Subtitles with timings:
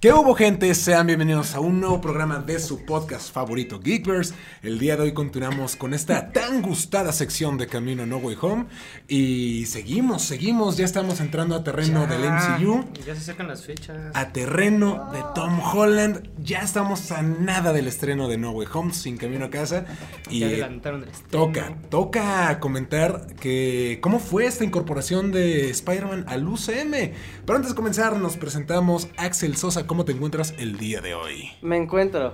[0.00, 0.74] ¿Qué hubo gente?
[0.74, 4.34] Sean bienvenidos a un nuevo programa de su podcast favorito Geekverse.
[4.62, 8.64] El día de hoy continuamos con esta tan gustada sección de Camino No Way Home
[9.08, 12.86] y seguimos, seguimos, ya estamos entrando a terreno del MCU.
[13.04, 13.98] Ya se sacan las fechas.
[14.14, 18.94] A terreno de Tom Holland, ya estamos a nada del estreno de No Way Home
[18.94, 19.84] sin Camino a casa
[20.30, 21.44] y Ya adelantaron el estreno.
[21.44, 27.12] toca, toca comentar que cómo fue esta incorporación de Spider-Man al UCM.
[27.44, 31.50] Pero antes de comenzar nos presentamos Axel Sosa, ¿cómo te encuentras el día de hoy?
[31.62, 32.32] Me encuentro,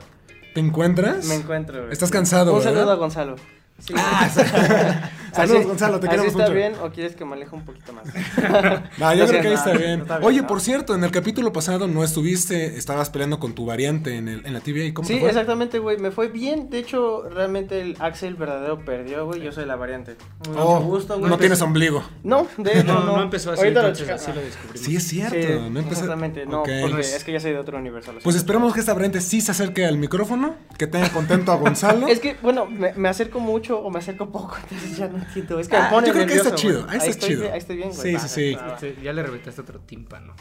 [0.53, 1.25] ¿Te encuentras?
[1.27, 1.91] me encuentro.
[1.91, 2.75] Estás cansado, Un ¿verdad?
[2.75, 3.37] saludo a Gonzalo.
[3.79, 3.95] Sí.
[3.97, 4.29] Ah,
[5.37, 6.55] Saludos, Gonzalo, te ¿Así queremos está mucho.
[6.55, 8.05] bien o quieres que me aleje un poquito más?
[8.99, 10.01] No, yo No creo que ahí no, está bien.
[10.01, 10.47] está bien, Oye, no.
[10.47, 14.47] por cierto, en el capítulo pasado no estuviste, estabas peleando con tu variante en, el,
[14.47, 14.95] en la TVA.
[14.95, 15.29] ¿Cómo te Sí, fue?
[15.29, 15.99] exactamente, güey.
[15.99, 16.71] Me fue bien.
[16.71, 19.43] De hecho, realmente el Axel verdadero perdió, güey.
[19.43, 20.17] Yo soy la variante.
[20.49, 21.29] Mucho Oh, gusto, güey.
[21.31, 22.03] no tienes ombligo.
[22.25, 23.17] No, de hecho, No, no.
[23.19, 24.81] no empezó así, Ahorita lo entonces checa- así lo descubrimos.
[24.81, 25.37] Sí, es cierto.
[25.37, 26.69] sí, no empecé- Exactamente, no, Ok.
[26.81, 28.13] porque Pues- es que ya soy de otro universo.
[28.13, 28.39] lo Pues siento.
[28.39, 32.07] esperemos que esta variante sí se acerque al micrófono, que tenga contento a Gonzalo.
[32.17, 35.59] Es que, bueno, me, me acerco mucho o me acerco poco, entonces ya no entiendo.
[35.59, 37.29] Es que Ah, me pone yo creo que ahí está nervioso, chido, ahí está estoy
[37.29, 37.53] chido.
[37.53, 38.01] Ahí estoy bien, güey.
[38.03, 38.59] Sí, sí, sí.
[38.73, 40.35] Este, ya le reventaste otro tímpano.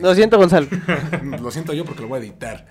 [0.00, 0.68] Lo siento, Gonzalo.
[1.42, 2.66] Lo siento yo porque lo voy a editar.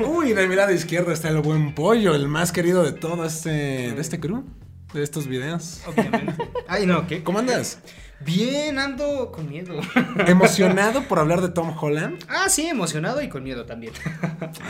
[0.00, 3.50] Uy, de mi lado izquierdo está el buen pollo, el más querido de todo este,
[3.92, 4.44] de este crew,
[4.92, 5.82] de estos videos.
[5.86, 6.48] Obviamente.
[6.68, 7.22] Ay, no, ¿qué?
[7.22, 7.78] ¿Cómo andas?
[8.20, 9.80] Bien, ando con miedo.
[10.26, 12.22] ¿Emocionado por hablar de Tom Holland?
[12.28, 13.92] Ah, sí, emocionado y con miedo también.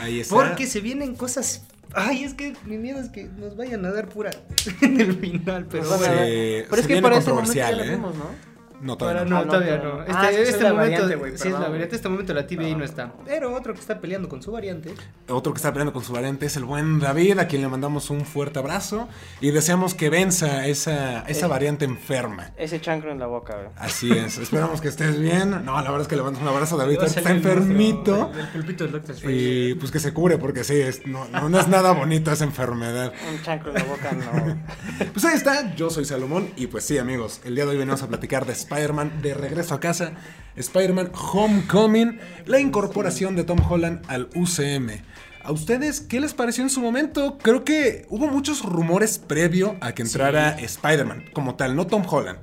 [0.01, 0.35] Ahí está.
[0.35, 1.65] Porque se vienen cosas.
[1.93, 4.31] Ay, es que mi miedo es que nos vayan a dar pura
[4.81, 6.05] en el final, pero bueno.
[6.05, 7.89] Pero es que para ese momento ya controversial, lo ¿eh?
[7.89, 8.50] vimos, ¿no?
[8.81, 9.37] No, Para- todavía no, no.
[9.41, 9.95] Ah, no, todavía todavía no.
[9.97, 10.01] no.
[10.01, 11.95] Este, Ah, es este momento, variante, güey, sí, es la variante.
[11.95, 12.83] Este momento la TVA no No.
[12.85, 13.13] está.
[13.25, 14.93] Pero otro que está peleando con su variante.
[15.29, 18.09] Otro que está peleando con su variante es el buen David, a quien le mandamos
[18.09, 19.07] un fuerte abrazo
[19.39, 21.49] y deseamos que venza esa, esa Eh.
[21.49, 22.51] variante enferma.
[22.57, 23.67] Ese chancro en la boca, güey.
[23.77, 25.51] Así es, esperamos que estés bien.
[25.63, 28.31] No, la verdad es que le mandamos un abrazo a David, está el enfermito.
[28.35, 29.15] del pulpito del Doctor.
[29.31, 32.43] Y pues que se cure, porque sí, es- no, no, no es nada bonito esa
[32.45, 33.13] enfermedad.
[33.31, 34.61] Un chancro en la boca, no.
[35.13, 38.01] Pues ahí está, yo soy Salomón y pues sí amigos, el día de hoy venimos
[38.03, 40.13] a platicar de Spider-Man de regreso a casa,
[40.55, 45.01] Spider-Man Homecoming, la incorporación de Tom Holland al UCM.
[45.43, 47.37] ¿A ustedes qué les pareció en su momento?
[47.39, 52.39] Creo que hubo muchos rumores previo a que entrara Spider-Man, como tal, no Tom Holland.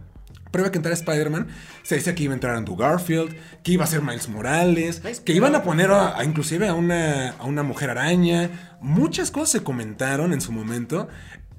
[0.50, 1.48] Previo a que entrara Spider-Man,
[1.82, 5.32] se decía que iba a entrar Andrew Garfield, que iba a ser Miles Morales, que
[5.32, 8.76] iban a poner a, a inclusive a una, a una mujer araña.
[8.80, 11.08] Muchas cosas se comentaron en su momento.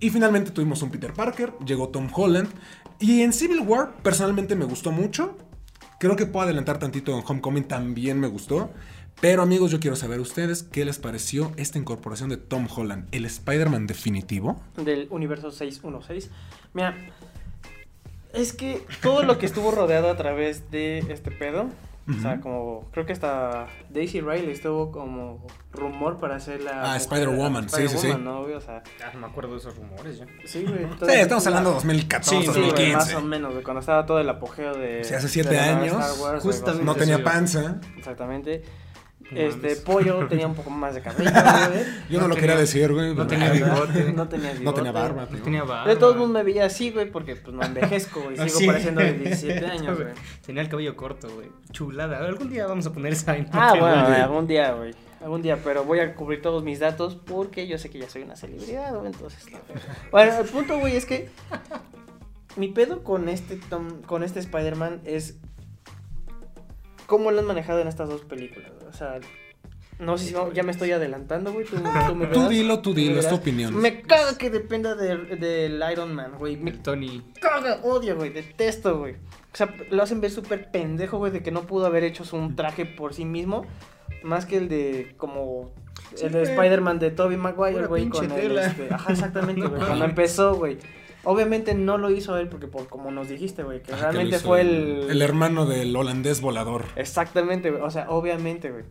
[0.02, 2.48] Y finalmente tuvimos un Peter Parker, llegó Tom Holland.
[3.00, 5.38] Y en Civil War, personalmente me gustó mucho.
[6.00, 8.72] Creo que puedo adelantar tantito en Homecoming, también me gustó.
[9.22, 13.26] Pero amigos, yo quiero saber ustedes qué les pareció esta incorporación de Tom Holland, el
[13.26, 14.62] Spider-Man definitivo.
[14.78, 16.30] Del universo 616.
[16.74, 16.96] Mira,
[18.34, 21.70] es que todo lo que estuvo rodeado a través de este pedo.
[22.18, 26.94] O sea, como creo que hasta Daisy Riley estuvo como rumor para hacer la.
[26.94, 27.96] Ah, Spider-Woman, sí, sí, sí.
[28.08, 28.42] Spider-Woman, ¿no?
[28.58, 30.26] O sea, Ah, no me acuerdo de esos rumores ya.
[30.46, 30.86] sí, güey.
[31.00, 32.96] Sí, estamos hablando de 2014, Sí, Sí, güey, 2015.
[32.96, 35.04] más o menos, güey, cuando estaba todo el apogeo de.
[35.04, 36.86] Sí, hace siete de años, Star Wars, güey, justamente.
[36.86, 37.24] no tenía sí.
[37.24, 37.80] panza.
[37.98, 38.64] Exactamente.
[39.32, 39.80] No Este, mames.
[39.82, 41.84] Pollo tenía un poco más de cabello, güey.
[42.10, 43.10] Yo no, No lo tenía- quería decir, güey.
[43.10, 43.74] no pero- tenía bigote.
[43.76, 44.92] No tenía No tenía bigote.
[44.92, 45.22] barba.
[45.24, 45.88] No pero- tenía barba.
[45.88, 48.36] De todos modos me veía así, güey, porque pues no envejezco, güey.
[48.38, 48.66] Sigo sí.
[48.68, 50.14] pareciendo de 17 años, güey.
[50.46, 51.50] Tenía el cabello corto, güey.
[51.72, 52.18] Chulada.
[52.20, 53.36] Algún día vamos a poner esa.
[53.52, 54.94] Ah, bueno, algún día, güey.
[55.22, 58.22] Algún día, pero voy a cubrir todos mis datos porque yo sé que ya soy
[58.24, 59.52] una celebridad, güey, entonces.
[59.52, 59.60] no.
[60.12, 61.30] Bueno, el punto, güey, es que
[62.56, 65.36] mi pedo con este Tom, con este Spider-Man es
[67.06, 68.72] cómo lo han manejado en estas dos películas.
[68.90, 69.20] O sea,
[70.00, 71.66] no sé si vamos- ya me estoy adelantando, güey.
[71.66, 73.76] Tú, tú me Tú verás, dilo, tú dilo, es tu opinión.
[73.76, 76.58] Me caga que dependa del, del Iron Man, güey.
[76.58, 77.22] Me El Tony.
[77.42, 79.14] caga, odio, güey, detesto, güey.
[79.52, 82.56] O sea, lo hacen ver súper pendejo, güey, de que no pudo haber hecho un
[82.56, 83.66] traje por sí mismo.
[84.24, 85.72] Más que el de, como,
[86.16, 86.44] Sí, el de.
[86.44, 90.78] Spider-Man de Tobey Maguire, güey, con el, este, ajá, exactamente, No güey, cuando empezó, güey.
[91.32, 94.48] Obviamente no lo hizo él porque, por como nos dijiste, güey, que Ah, realmente hizo
[94.48, 95.06] fue el...
[95.10, 96.86] El hermano del holandés volador.
[96.96, 98.86] Exactamente, güey, o sea, obviamente, güey.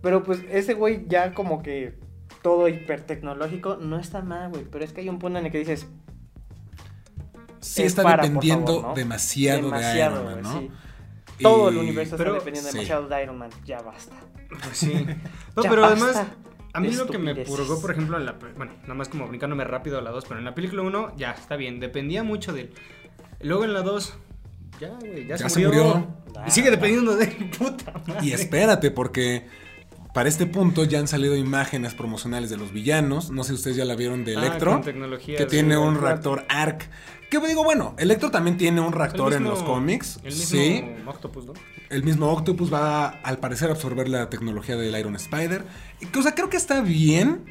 [0.00, 1.98] Pero pues ese güey ya como que
[2.42, 5.58] todo hipertecnológico no está mal, güey, pero es que hay un punto en el que
[5.58, 5.86] dices,
[7.60, 8.94] Sí Es está para, dependiendo favor, ¿no?
[8.94, 10.60] demasiado, demasiado, de Iron Man, ¿no?
[10.60, 10.70] sí.
[11.42, 12.76] Todo el universo pero- está dependiendo sí.
[12.76, 14.16] demasiado de Iron Man, ya basta.
[14.48, 15.06] Pues sí.
[15.56, 16.26] No, Ya pero basta además,
[16.74, 18.32] a mí lo que me purgó, por ejemplo, en la.
[18.56, 21.30] Bueno, nada más como brincándome rápido a la 2, pero en la película 1, ya,
[21.30, 21.80] está bien.
[21.80, 22.70] Dependía mucho de él.
[23.40, 24.14] Luego en la 2,
[24.80, 25.84] ya, güey, ya, Ya se se murió.
[25.84, 26.08] murió.
[26.46, 28.26] Y sigue dependiendo de él, puta madre.
[28.26, 29.46] Y espérate, porque
[30.12, 33.30] Para este punto ya han salido imágenes promocionales de los villanos.
[33.32, 34.70] No sé si ustedes ya la vieron de Ah, Electro.
[34.72, 36.88] con tecnología que de- tiene un reactor ARC.
[37.30, 40.18] Que digo, bueno, Electro también tiene un El reactor en los cómics.
[40.22, 40.84] El mismo sí.
[41.04, 41.52] Octopus, ¿no?
[41.94, 45.64] El mismo Octopus va al parecer a absorber la tecnología del Iron Spider.
[46.18, 47.44] O sea, creo que está bien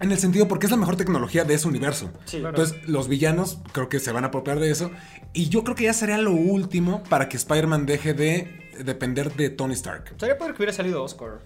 [0.00, 2.12] en el sentido porque es la mejor tecnología de ese universo.
[2.24, 2.38] Sí.
[2.38, 2.56] Claro.
[2.56, 4.92] Entonces, los villanos creo que se van a apropiar de eso.
[5.32, 9.50] Y yo creo que ya sería lo último para que Spider-Man deje de depender de
[9.50, 10.14] Tony Stark.
[10.18, 11.40] Sería padre que hubiera salido Oscar.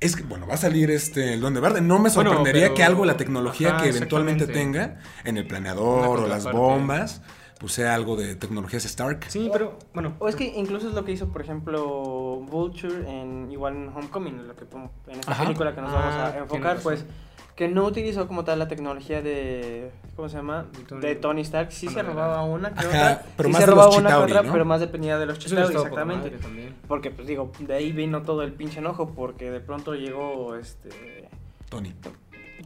[0.00, 1.80] Es que, bueno, va a salir este el Duende Verde.
[1.80, 5.46] No me Bueno, sorprendería pero- que algo la tecnología Ajá, que eventualmente tenga en el
[5.46, 7.22] planeador o las bombas,
[7.58, 9.24] pues sea algo de tecnologías Stark.
[9.28, 10.14] Sí, pero bueno.
[10.20, 14.46] O es que incluso es lo que hizo, por ejemplo, Vulture en igual en Homecoming,
[14.46, 14.64] lo que
[15.08, 15.42] en esta Ajá.
[15.44, 17.04] película que nos Ah, vamos a tienes enfocar, pues
[17.56, 20.66] que no utilizó como tal la tecnología de ¿cómo se llama?
[21.00, 23.66] De Tony- Stark, sí se robaba una que Ajá, otra, pero sí más se de
[23.66, 24.52] los robaba una que Chitauri, otra, ¿no?
[24.52, 26.32] pero más dependía de los Chitauri, exactamente.
[26.86, 31.28] Porque pues digo, de ahí vino todo el pinche enojo porque de pronto llegó este
[31.68, 31.92] Tony.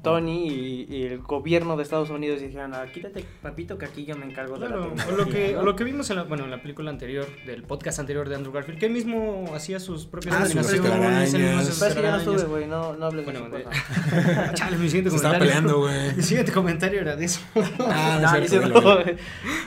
[0.03, 4.17] Tony y, y el gobierno de Estados Unidos dijeron, ah, quítate, papito, que aquí yo
[4.17, 5.25] me encargo de la Claro, o tecnología.
[5.25, 5.61] lo que, ¿no?
[5.61, 8.35] o lo que vimos en la, bueno, en la película anterior, del podcast anterior de
[8.35, 11.79] Andrew Garfield, que él mismo hacía sus propias Ah, sus combinaciones, él mismo hacía sus
[11.79, 13.71] Pero es que ya no sube, güey, no, no hables Bueno, de de- eso.
[13.71, 14.55] porfa.
[14.55, 15.63] Chale, mi siguiente Se estaba comentario.
[15.63, 16.17] peleando, güey.
[16.17, 17.41] Mi siguiente comentario era de eso.
[17.81, 19.05] Ah, no, No, cierto, dilo.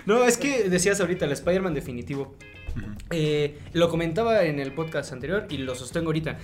[0.06, 2.36] No, es que decías ahorita, el Spider-Man definitivo.
[2.76, 2.86] Ujú.
[3.12, 6.38] Eh, lo comentaba en el podcast anterior y lo sostengo ahorita.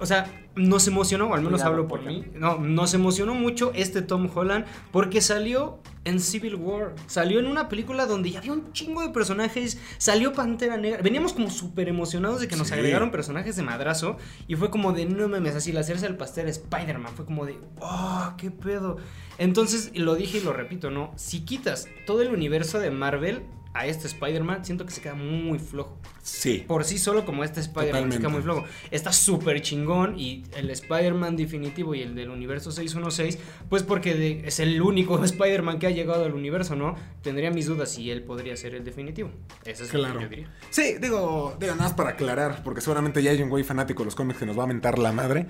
[0.00, 2.24] O sea, nos emocionó, o al menos Cuidado, hablo por mí.
[2.34, 6.94] No, nos emocionó mucho este Tom Holland porque salió en Civil War.
[7.06, 9.78] Salió en una película donde ya había un chingo de personajes.
[9.98, 11.02] Salió Pantera Negra.
[11.02, 12.74] Veníamos como súper emocionados de que nos Sí.
[12.74, 14.16] agregaron personajes de madrazo.
[14.46, 17.12] Y fue como de, no mames, así la hacerse el pastel Spider-Man.
[17.14, 18.96] Fue como de, oh, qué pedo.
[19.38, 21.12] Entonces, lo dije y lo repito, ¿no?
[21.16, 23.42] Si quitas todo el universo de Marvel
[23.74, 25.98] a este Spider-Man, siento que se queda muy flojo.
[26.26, 26.64] Sí.
[26.66, 28.64] Por sí solo como este Spider-Man queda muy flojo.
[28.90, 33.38] Está súper chingón y el Spider-Man definitivo y el del universo 616,
[33.68, 36.96] pues porque de- es el único Spider-Man que ha llegado al universo, ¿no?
[37.22, 39.30] Tendría mis dudas si él podría ser el definitivo.
[39.64, 40.18] Eso es lo Claro.
[40.18, 40.50] que yo diría.
[40.70, 44.06] Sí, digo, digo, nada más para aclarar, porque seguramente ya hay un güey fanático de
[44.06, 45.46] los cómics que nos va a mentar la madre.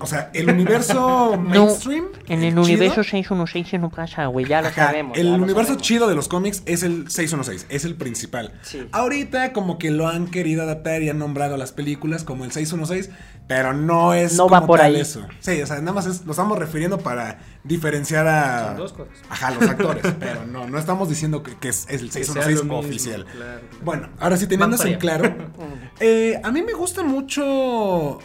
[0.00, 2.08] O sea, el universo mainstream.
[2.28, 5.16] En el universo 616 no pasa, güey, ya lo Ajá, sabemos.
[5.16, 5.82] El lo universo sabemos.
[5.82, 8.52] chido de los cómics es el 616, es el principal.
[8.62, 8.86] Sí.
[8.92, 12.52] Ahorita como que lo han querido adaptar y han nombrado a las películas como el
[12.52, 13.10] 616,
[13.48, 15.00] pero no es No va por tal ahí.
[15.00, 15.26] eso.
[15.40, 19.14] Sí, o sea, nada más es- lo estamos refiriendo para diferenciar a Son dos cosas.
[19.28, 22.42] Ajá, los actores, pero no no estamos diciendo que, que es, es el Que sea
[22.42, 23.26] 616 lo mismo, oficial.
[23.26, 23.60] claro.
[23.82, 25.34] Bueno, ahora sí teniendo eso en claro,
[26.00, 28.18] eh, a mí me gusta mucho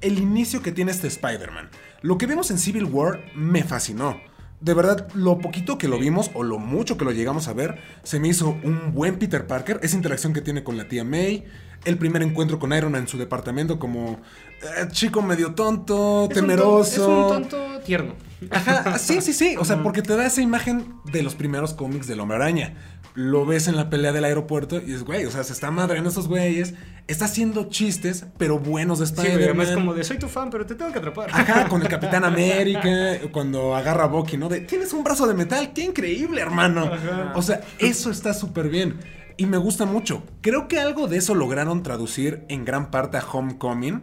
[0.00, 1.70] el inicio que tiene este Spider-Man.
[2.02, 4.20] Lo que vimos en Civil War me fascinó.
[4.60, 7.80] De verdad, lo poquito que lo vimos o lo mucho que lo llegamos a ver,
[8.02, 9.78] se me hizo un buen Peter Parker.
[9.82, 11.44] Esa interacción que tiene con la tía May,
[11.84, 14.20] el primer encuentro con Iron Man en su departamento como
[14.62, 17.30] eh, chico medio tonto, Es un temeroso.
[17.30, 18.14] Es un tonto tierno.
[18.50, 19.56] Ajá, sí, sí, sí.
[19.58, 22.74] O sea, porque te da esa imagen de los primeros cómics del Hombre Araña.
[23.14, 26.10] Lo ves en la pelea del aeropuerto y es, güey, o sea, se está madreando
[26.10, 26.74] esos güeyes.
[27.08, 29.42] Está haciendo chistes, pero buenos de Sí, Spider-Man.
[29.44, 31.30] además como de soy tu fan, pero te tengo que atrapar.
[31.32, 34.48] Ajá, con el Capitán América, cuando agarra a Bucky, ¿no?
[34.48, 36.84] De, tienes un brazo de metal, qué increíble, hermano.
[36.92, 37.32] Ajá.
[37.34, 39.00] O sea, eso está súper bien.
[39.38, 40.22] Y me gusta mucho.
[40.42, 44.02] Creo que algo de eso lograron traducir en gran parte a Homecoming.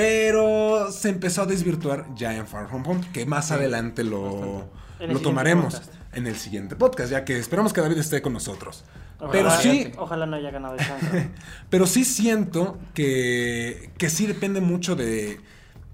[0.00, 4.68] Pero se empezó a desvirtuar ya en Far From Home, que más adelante lo,
[4.98, 5.94] lo tomaremos podcast.
[6.12, 8.84] en el siguiente podcast, ya que esperamos que David esté con nosotros.
[9.18, 11.30] Ojalá- Pero sí, Ojalá no haya ganado el chance.
[11.70, 15.38] pero sí siento que, que sí depende mucho de,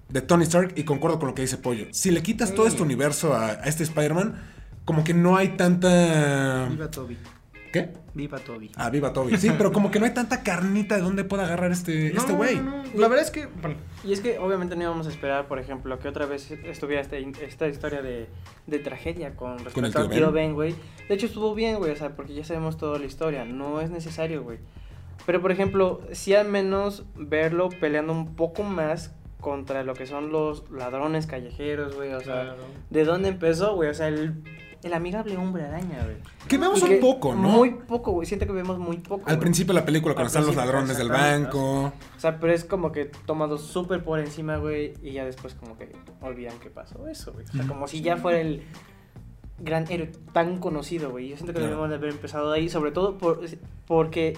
[0.09, 1.87] de Tony Stark y concuerdo con lo que dice Pollo.
[1.91, 4.41] Si le quitas todo este universo a, a este Spider-Man,
[4.85, 6.67] como que no hay tanta...
[6.71, 7.19] Viva Toby.
[7.73, 7.91] ¿Qué?
[8.15, 8.71] Viva Toby.
[8.77, 9.37] Ah, viva Toby.
[9.37, 12.33] Sí, pero como que no hay tanta carnita de dónde pueda agarrar este No, este
[12.33, 12.57] güey.
[12.57, 12.85] no, no.
[12.95, 15.99] La verdad es que, bueno, Y es que obviamente no íbamos a esperar, por ejemplo,
[15.99, 18.29] que otra vez estuviera este- esta historia de,
[18.67, 20.47] de tragedia con el respecto al tío Ben.
[20.49, 20.75] Ben, güey.
[21.09, 23.91] De hecho estuvo bien, güey, o sea, porque ya sabemos toda la historia, no es
[23.91, 24.59] necesario, güey.
[25.27, 30.31] Pero por ejemplo, sí al menos verlo peleando un poco más contra lo que son
[30.33, 32.57] los ladrones callejeros, güey, o sea, Claro.
[32.91, 33.91] ¿de dónde empezó, güey?
[33.91, 34.35] O sea, el,
[34.83, 36.17] el amigable hombre araña, güey.
[36.49, 37.49] Que vemos un poco, ¿no?
[37.49, 39.23] Muy poco, güey, siento que vemos muy poco.
[39.27, 39.41] Al güey.
[39.41, 41.93] principio de la película, cuando están los ladrones del banco.
[42.17, 45.77] O sea, pero es como que tomado súper por encima, güey, y ya después como
[45.77, 47.45] que olvidan que pasó eso, güey.
[47.47, 48.63] O sea, como si ya fuera el
[49.59, 51.29] gran héroe tan conocido, güey.
[51.31, 51.69] Yo siento que Claro.
[51.71, 53.41] debemos de haber empezado ahí, sobre todo por,
[53.87, 54.37] porque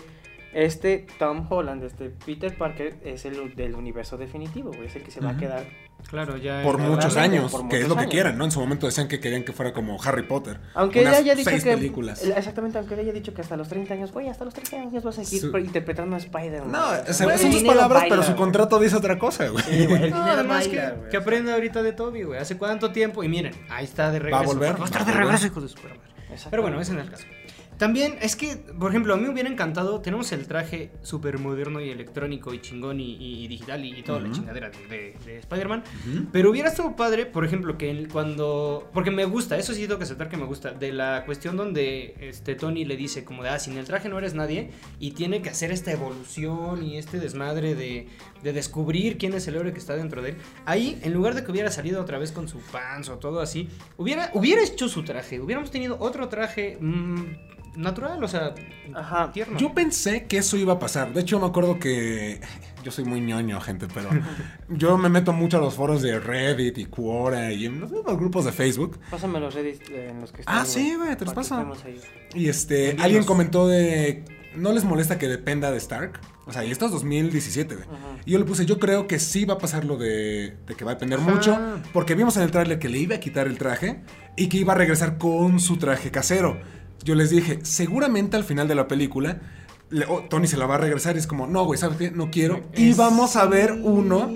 [0.54, 4.86] Este Tom Holland, este Peter Parker, es el del universo definitivo, güey.
[4.86, 5.64] Es el que se va a quedar.
[6.08, 6.62] Claro, ya.
[6.62, 8.12] Por muchos años, por que es lo que años.
[8.12, 8.44] quieran, ¿no?
[8.44, 10.60] En su momento decían que querían que fuera como Harry Potter.
[10.74, 11.74] Aunque ella Unas haya dicho seis que.
[11.74, 12.22] películas.
[12.24, 15.02] Exactamente, aunque ella haya dicho que hasta los 30 años, güey, hasta los 30 años
[15.02, 16.70] vas a seguir Su- interpretando a Spider-Man.
[16.70, 19.64] No, el sus palabras, baila, pero su contrato dice otra cosa, güey.
[19.64, 21.10] Sí, güey, el No, dinero además baila, que, güey.
[21.10, 22.38] que aprenda ahorita de Toby, güey.
[22.40, 23.24] ¿Hace cuánto tiempo?
[23.24, 24.36] Y miren, ahí está de regreso.
[24.38, 24.76] ¿Va a volver?
[24.78, 25.76] Va a estar ¿Va de regreso, hijo de su.
[26.50, 27.24] Pero bueno, ese no es el caso.
[27.78, 31.80] También es que, por ejemplo, a mí me hubiera encantado, tenemos el traje súper moderno
[31.80, 35.38] y electrónico y chingón y, y digital y, y toda la chingadera de, de- de
[35.38, 35.84] Spider-Man.
[36.32, 38.88] Pero hubiera estado padre, por ejemplo, que él cuando...
[38.92, 42.14] Porque me gusta, eso sí tengo que aceptar que me gusta, de la cuestión donde
[42.20, 45.40] este Tony le dice como de, ah, sin el traje no eres nadie y tiene
[45.40, 48.08] que hacer esta evolución y este desmadre de,
[48.42, 50.36] de descubrir quién es el héroe que está dentro de él.
[50.64, 53.68] Ahí, en lugar de que hubiera salido otra vez con su pants o todo así,
[53.96, 57.22] hubiera, hubiera hecho su traje, hubiéramos tenido otro traje mm,
[57.76, 58.54] natural, o sea,
[58.94, 59.30] Ajá.
[59.32, 59.58] tierno.
[59.58, 61.12] Yo pensé que eso iba a pasar.
[61.12, 62.40] De hecho, me acuerdo que.
[62.84, 64.08] Yo soy muy ñoño, gente, pero.
[64.68, 68.16] yo me meto mucho a los foros de Reddit y Quora y en los mismos
[68.16, 69.00] grupos de Facebook.
[69.10, 71.70] Pásame los Reddit en los que Ah, están, sí, güey, te los paso.
[72.34, 72.96] Y este.
[73.00, 74.24] Alguien comentó de.
[74.54, 76.20] ¿No les molesta que dependa de Stark?
[76.48, 77.86] O sea, y esto es 2017, güey.
[78.24, 80.84] Y yo le puse, yo creo que sí va a pasar lo de, de que
[80.84, 81.30] va a depender Ajá.
[81.30, 81.58] mucho,
[81.92, 84.00] porque vimos en el tráiler que le iba a quitar el traje
[84.36, 86.58] y que iba a regresar con su traje casero.
[87.04, 89.40] Yo les dije, seguramente al final de la película,
[89.90, 92.10] le- oh, Tony se la va a regresar y es como, no, güey, ¿sabes qué?
[92.10, 92.62] No quiero.
[92.74, 94.30] Y vamos a ver uno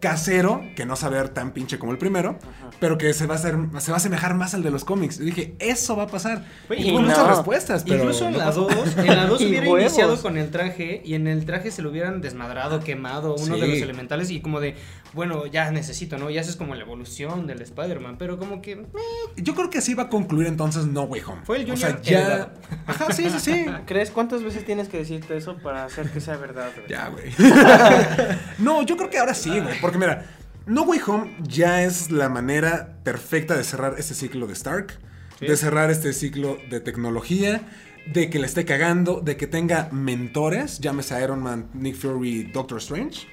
[0.00, 2.38] casero, que no ver tan pinche como el primero,
[2.80, 5.18] pero que se va a hacer, se va a asemejar más al de los cómics.
[5.20, 6.44] Y dije, eso va a pasar.
[6.68, 7.00] Güey, y no.
[7.02, 8.62] muchas respuestas, pero Incluso en no la pasó.
[8.68, 9.80] 2, en la 2 Y hubiera huevos.
[9.92, 13.60] iniciado con el traje y en el traje se lo hubieran desmadrado, quemado, uno Sí.
[13.60, 14.76] de los elementales y como de,
[15.12, 16.30] bueno, ya necesito, ¿no?
[16.30, 18.84] Ya es como la evolución del Spider-Man, pero como que...
[19.36, 21.40] Yo creo que así va a concluir entonces No Way Home.
[21.44, 22.54] Fue el O sea, Junior ya.
[22.86, 23.66] Ajá, sí, sí, sí.
[23.86, 26.70] ¿Crees cuántas veces tienes que decirte eso para hacer que sea verdad?
[26.76, 26.88] güey?
[26.88, 27.32] Ya, güey.
[28.58, 29.80] no, yo creo que ahora sí, güey.
[29.80, 30.24] Porque mira,
[30.66, 34.98] No Way Home ya es la manera perfecta de cerrar este ciclo de Stark.
[35.38, 35.46] Sí.
[35.46, 37.68] De cerrar este ciclo de tecnología.
[38.12, 39.20] De que le esté cagando.
[39.20, 40.80] De que tenga mentores.
[40.80, 43.28] Llámese Iron Man, Nick Fury, Doctor Strange.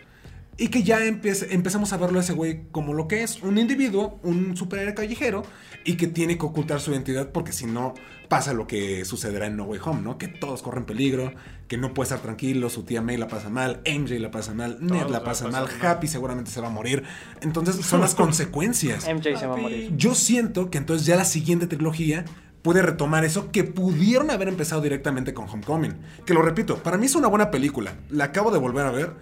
[0.57, 4.19] Y que ya empezamos a verlo a ese güey como lo que es, un individuo,
[4.23, 5.43] un superhéroe callejero,
[5.83, 7.93] y que tiene que ocultar su identidad porque si no
[8.29, 10.17] pasa lo que sucederá en No Way Home, ¿no?
[10.17, 11.33] Que todos corren peligro,
[11.67, 14.77] que no puede estar tranquilo, su tía May la pasa mal, MJ la pasa mal,
[14.79, 15.67] Ned Todos la la pasa mal.
[15.81, 17.03] Happy seguramente se va a morir.
[17.41, 19.07] Entonces son las consecuencias.
[19.07, 19.93] MJ se va a morir.
[19.95, 22.25] Yo siento que entonces ya la siguiente trilogía
[22.63, 25.95] puede retomar eso que pudieron haber empezado directamente con Homecoming.
[26.25, 27.93] Que lo repito, para mí es una buena película.
[28.09, 29.13] La acabo de volver a ver.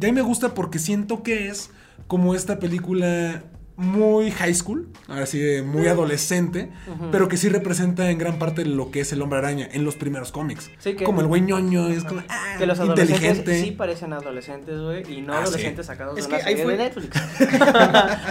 [0.00, 1.70] Y a mí me gusta porque siento que es
[2.06, 3.42] como esta película
[3.76, 7.12] muy high school, ahora sí, de muy adolescente, Ujú.
[7.12, 9.94] pero que sí representa en gran parte lo que es el hombre araña en los
[9.94, 10.68] primeros cómics.
[10.80, 13.62] Sí, que- como el güey ñoño, es como ah, Que los adolescentes inteligente.
[13.62, 15.42] sí parecen adolescentes, güey, y no Ah, sí.
[15.44, 17.16] adolescentes sacados Es de que una ahí serie fue- de Netflix.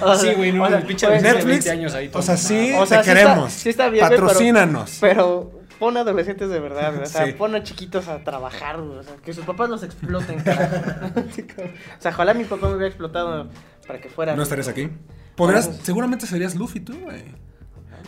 [0.02, 2.10] O sea, sí, güey, no, o sea, el pinche pues, de Netflix, 20 años ahí.
[2.14, 3.54] o sea, sí, O sea, te sí está- queremos.
[3.54, 4.98] sí está bien, pero- Patrocínanos.
[5.00, 7.04] Pero pon adolescentes de verdad, güey.
[7.04, 7.34] O sea, Sí.
[7.34, 9.00] pon a chiquitos a trabajar, güey.
[9.00, 10.76] O sea, que sus papás los exploten, carajo.
[11.20, 13.50] o sea, ojalá mi papá me hubiera explotado
[13.86, 14.36] para que fuera.
[14.36, 14.90] No estarías aquí.
[15.36, 17.24] Podrás, Bueno, seguramente serías Luffy tú, güey.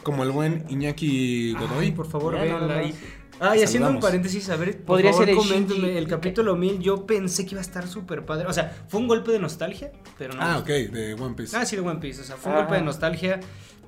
[0.04, 1.86] Como el buen Iñaki Godoy.
[1.86, 2.90] Ay, por favor, véanla ahí.
[2.92, 3.00] más.
[3.42, 7.46] Ay, haciendo un paréntesis, a ver, por Podría favor, ser el capítulo 1000, yo pensé
[7.46, 10.42] que iba a estar súper padre, o sea, fue un golpe de nostalgia, pero no.
[10.44, 11.56] Ah, ok, de One Piece.
[11.56, 12.66] Ah, sí, de One Piece, o sea, fue un Ajá.
[12.66, 13.40] golpe de nostalgia,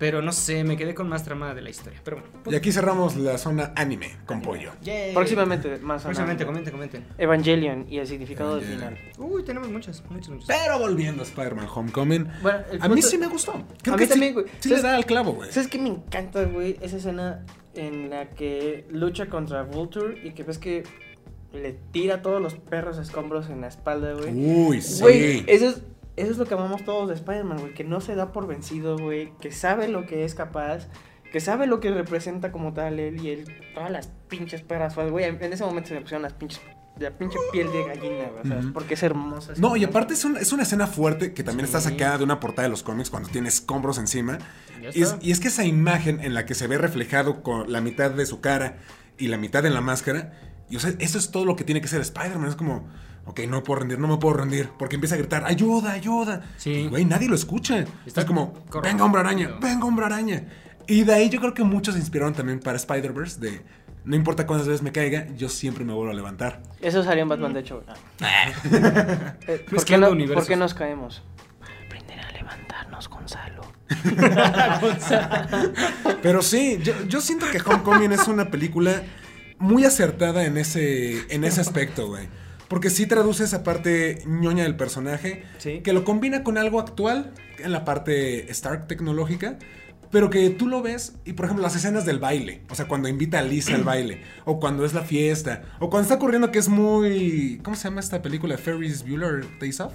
[0.01, 2.31] pero no sé, me quedé con más trama de la historia, pero bueno.
[2.47, 4.71] Y aquí cerramos la zona anime con pollo.
[4.81, 5.13] Yay.
[5.13, 6.71] Próximamente, más Próximamente, adelante.
[6.71, 7.23] comenten, comenten.
[7.23, 8.97] Evangelion y el significado del final.
[9.19, 10.47] Uy, tenemos muchas, muchas, muchas.
[10.47, 13.53] Pero volviendo a Spider-Man Homecoming, Bueno, el a mí sí me gustó.
[13.83, 14.45] Creo A que mí sí- también, güey.
[14.59, 15.51] Sí, le ¿Sabes- da al clavo, güey.
[15.51, 16.77] ¿Sabes qué me encanta, güey?
[16.81, 20.81] Esa escena en la que lucha contra Vulture y que ves que
[21.53, 24.33] le tira todos los perros escombros en la espalda, güey.
[24.33, 25.01] Uy, sí.
[25.01, 25.81] Güey, eso es,
[26.17, 27.73] eso es lo que amamos todos de Spider-Man, güey.
[27.73, 29.33] Que no se da por vencido, güey.
[29.39, 30.87] Que sabe lo que es capaz.
[31.31, 33.45] Que sabe lo que representa como tal él y él.
[33.73, 35.25] Todas las pinches perras, güey.
[35.25, 36.61] En ese momento se me pusieron las pinches.
[36.99, 38.43] La pinche piel de gallina, güey.
[38.47, 38.65] ¿sabes?
[38.65, 38.73] Ujú.
[38.73, 39.53] Porque es hermosa.
[39.57, 42.39] No, y aparte es, un- es una escena fuerte que también está sacada de una
[42.41, 44.37] portada de los cómics cuando tiene escombros encima.
[44.93, 48.11] Es, y es que esa imagen en la que se ve reflejado con la mitad
[48.11, 48.77] de su cara
[49.17, 50.33] y la mitad en la máscara,
[50.69, 52.49] y o sea, eso es todo lo que tiene que ser Spider-Man.
[52.49, 52.87] Es como,
[53.25, 56.41] ok, no me puedo rendir, no me puedo rendir, porque empieza a gritar, ayuda, ayuda.
[56.57, 56.71] Sí.
[56.71, 57.85] Y güey, nadie lo escucha.
[58.05, 58.81] Está es como, correcto.
[58.81, 60.47] venga hombre araña, venga hombre araña.
[60.87, 63.61] Y de ahí yo creo que muchos se inspiraron también para Spider-Verse de,
[64.03, 66.63] no importa cuántas veces me caiga, yo siempre me vuelvo a levantar.
[66.81, 67.83] Eso salió en Batman, de hecho.
[67.83, 67.97] güey.
[69.47, 70.09] Eh, ¿por, qué no.
[70.33, 71.21] ¿Por qué nos caemos?
[71.85, 73.61] Aprender a levantarnos, Gonzalo.
[76.21, 79.03] Pero sí, yo, yo siento que Homecoming es una película
[79.59, 82.27] muy acertada en ese, en ese aspecto, güey.
[82.71, 85.81] Porque sí traduce esa parte ñoña del personaje, Sí.
[85.83, 89.57] que lo combina con algo actual, en la parte Stark tecnológica,
[90.09, 93.09] pero que tú lo ves, y por ejemplo las escenas del baile, o sea, cuando
[93.09, 96.59] invita a Lisa al baile, o cuando es la fiesta, o cuando está ocurriendo que
[96.59, 97.59] es muy...
[97.61, 98.57] ¿Cómo se llama esta película?
[98.57, 99.91] Ferris Bueller Days Off.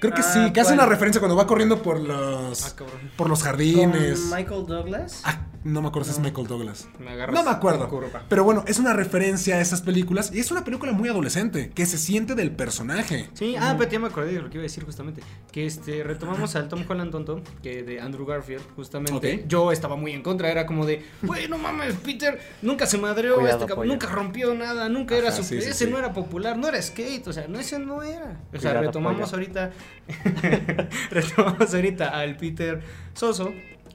[0.00, 3.10] Creo que Ah, sí, que hace una referencia cuando va corriendo por los, Ah, cabrón.
[3.16, 4.20] por los Con jardines.
[4.32, 5.22] Michael Douglas.
[5.24, 6.88] Ah, no me acuerdo si es Michael Douglas.
[6.98, 7.90] Me No me acuerdo.
[8.28, 11.84] Pero bueno, es una referencia a esas películas y es una película muy adolescente, que
[11.84, 13.28] se siente del personaje.
[13.34, 15.20] Sí, ah, pero ya me acordé de lo que iba a decir justamente.
[15.50, 19.40] Que este retomamos al Tom Holland tonto, que de Andrew Garfield, justamente.
[19.40, 19.48] Ok.
[19.48, 23.36] Yo estaba muy en contra, era como de, güey, no mames, Peter, nunca se madreó,
[23.40, 25.42] Cuidado, este nunca rompió nada, nunca era su.
[25.42, 25.90] sí, sí, ese sí.
[25.90, 28.40] no era popular, no era skate, o sea, no, ese no era.
[28.54, 29.72] O sea, Cuidado, retomamos ahorita.
[31.10, 32.80] retomamos ahorita al Peter
[33.14, 33.52] Soso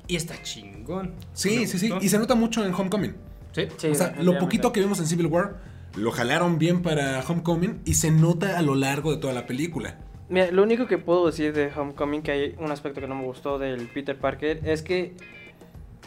[0.07, 1.13] y está chingón.
[1.33, 1.91] Sí, sí, sí.
[2.01, 3.15] Y se nota mucho en Homecoming.
[3.51, 3.67] Sí.
[3.77, 5.57] Sí, o sea, lo poquito que vimos en Civil War,
[5.95, 9.97] lo jalaron bien para Homecoming y se nota a lo largo de toda la película.
[10.29, 13.23] Mira, lo único que puedo decir de Homecoming, que hay un aspecto que no me
[13.23, 15.13] gustó del Peter Parker, es que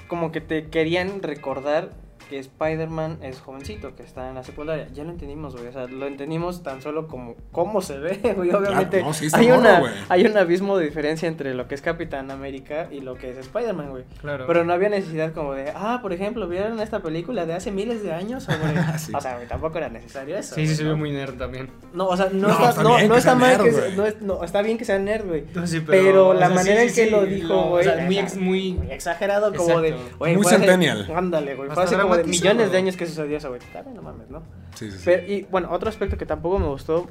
[0.08, 1.92] como que te querían recordar
[2.28, 4.88] que Spider-Man es jovencito, que está en la secundaria.
[4.92, 5.68] Ya lo entendimos, güey.
[5.68, 8.50] O sea, lo entendimos tan solo como cómo se ve, güey.
[8.52, 11.82] Obviamente no, sí está hay, una, hay un abismo de diferencia entre lo que es
[11.82, 14.04] Capitán América y lo que es Spider-Man, güey.
[14.20, 14.44] Claro.
[14.46, 18.02] Pero no había necesidad como de, ah, por ejemplo, ¿vieron esta película de hace miles
[18.02, 18.44] de años?
[18.44, 18.56] sobre-"
[18.98, 19.12] Sí.
[19.14, 20.54] O sea, güey, tampoco era necesario eso.
[20.54, 21.70] Sí, sí, se ve muy nerd también.
[21.92, 24.20] No, o sea, no, No, está, está no, está mal nerd, que sea, no, es-
[24.22, 25.44] no, está bien que sea nerd, güey.
[25.54, 27.86] No, sí, pero, la sea, manera sí, en que sí, lo dijo, lo- güey.
[27.86, 29.94] o sea, muy o ex- sea, muy- muy exagerado, como de.
[30.18, 31.10] Muy centennial.
[31.14, 31.70] Ándale, güey.
[31.70, 33.60] Fue como de millones de años que sucedió eso, güey.
[33.94, 34.40] No mames, ¿no?
[34.74, 35.02] Sí, sí, sí.
[35.04, 37.06] Pero, y bueno, otro aspecto que tampoco me gustó.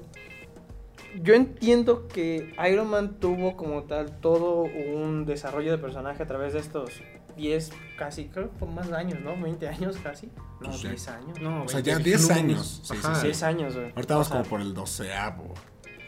[1.22, 6.52] Yo entiendo que Iron Man tuvo como tal todo un desarrollo de personaje a través
[6.54, 6.92] de estos
[7.38, 9.42] 10, casi, creo que más años, ¿no?
[9.42, 10.28] 20 años casi.
[10.60, 10.90] No, Pues ya.
[10.90, 11.42] 10 años.
[11.42, 12.38] No, O sea, 20 ya 10 plumas.
[12.38, 12.82] años.
[12.84, 13.16] Sí, sí, Ajá.
[13.16, 13.28] sí.
[13.28, 13.92] 10 años, güey.
[13.96, 15.54] Ahorita vamos como por el doceavo,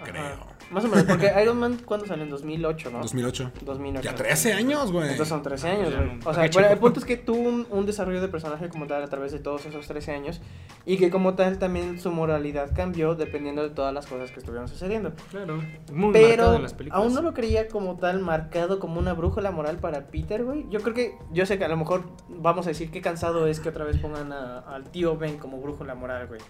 [0.03, 0.56] creo.
[0.71, 2.23] Más o menos, porque Iron Man, ¿cuándo salió?
[2.25, 2.99] En 2008, ¿no?
[2.99, 3.51] 2008.
[3.63, 4.03] 2008.
[4.09, 5.03] Ya 13 años, güey.
[5.11, 6.17] Entonces son 13 años, güey.
[6.17, 8.85] O ¿para sea, bueno, el punto es que tuvo un, un desarrollo de personaje como
[8.87, 10.41] tal a través de todos esos 13 años
[10.85, 14.67] y que como tal también su moralidad cambió dependiendo de todas las cosas que estuvieron
[14.67, 15.13] sucediendo.
[15.31, 15.55] Claro.
[15.91, 17.03] Muy marcado Pero en las películas.
[17.03, 20.65] aún no lo creía como tal marcado como una brújula moral para Peter, güey.
[20.69, 23.59] Yo creo que, yo sé que a lo mejor vamos a decir qué cansado es
[23.59, 26.41] que otra vez pongan a- al tío Ben como brújula moral, güey.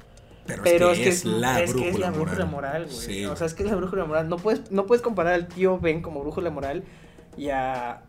[0.48, 2.86] Pero, Pero es que es, la es que brújula es la brújula moral.
[2.86, 2.98] güey.
[2.98, 3.26] Sí.
[3.26, 4.30] O sea, es que es la brújula moral.
[4.30, 6.84] No puedes, no puedes comparar al tío Ben como brújula moral
[7.38, 8.02] y a,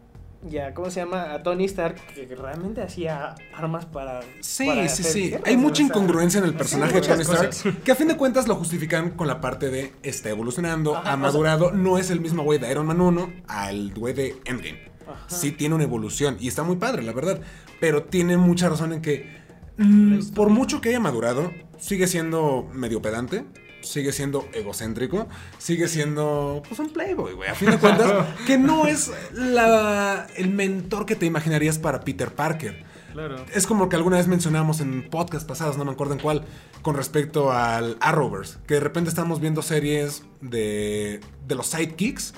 [0.48, 1.32] y a, ¿cómo se llama?
[1.34, 4.20] A Tony Stark, que realmente hacía armas para.
[4.40, 5.34] Sí, para sí, sí.
[5.44, 7.74] Hay mucha incongruencia en el personaje de Tony Stark, cosas.
[7.84, 11.02] que a fin de cuentas lo justifican con la parte de está evolucionando, Ajá, ha
[11.02, 14.36] o sea- madurado, no es el mismo güey de Iron Man 1 al güey de
[14.44, 14.78] Endgame.
[15.08, 15.24] Ajá.
[15.28, 17.40] Sí tiene una evolución y está muy padre, la verdad,
[17.80, 19.38] pero tiene mucha razón en que
[19.78, 23.44] mm, por mucho que haya madurado, sigue siendo medio pedante.
[23.80, 27.48] Sigue siendo egocéntrico, sigue siendo pues un playboy, güey.
[27.48, 32.34] A fin de cuentas, que no es la, el mentor que te imaginarías para Peter
[32.34, 32.84] Parker.
[33.12, 33.36] Claro.
[33.54, 36.44] Es como que alguna vez mencionamos en podcast pasados, no me acuerdo en cuál,
[36.82, 42.34] con respecto al Arrowverse, que de repente estamos viendo series de, de los sidekicks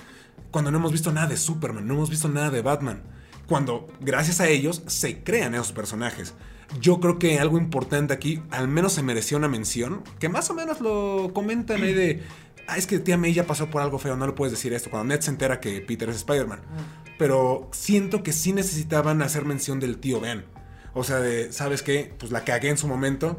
[0.51, 3.03] cuando no hemos visto nada de Superman, no hemos visto nada de Batman,
[3.47, 6.35] cuando gracias a ellos se crean esos personajes.
[6.79, 10.55] Yo creo que algo importante aquí, al menos se merecía una mención, que más o
[10.55, 12.23] menos lo comentan ahí de,
[12.69, 14.91] ah, es que tía May ya pasó por algo feo, no le puedes decir esto,
[14.91, 16.61] cuando Ned se entera que Peter es Spider-Man.
[17.19, 20.45] Pero siento que sí necesitaban hacer mención del tío Ben.
[20.95, 22.15] O sea, de, ¿sabes qué?
[22.19, 23.39] Pues la cagué en su momento.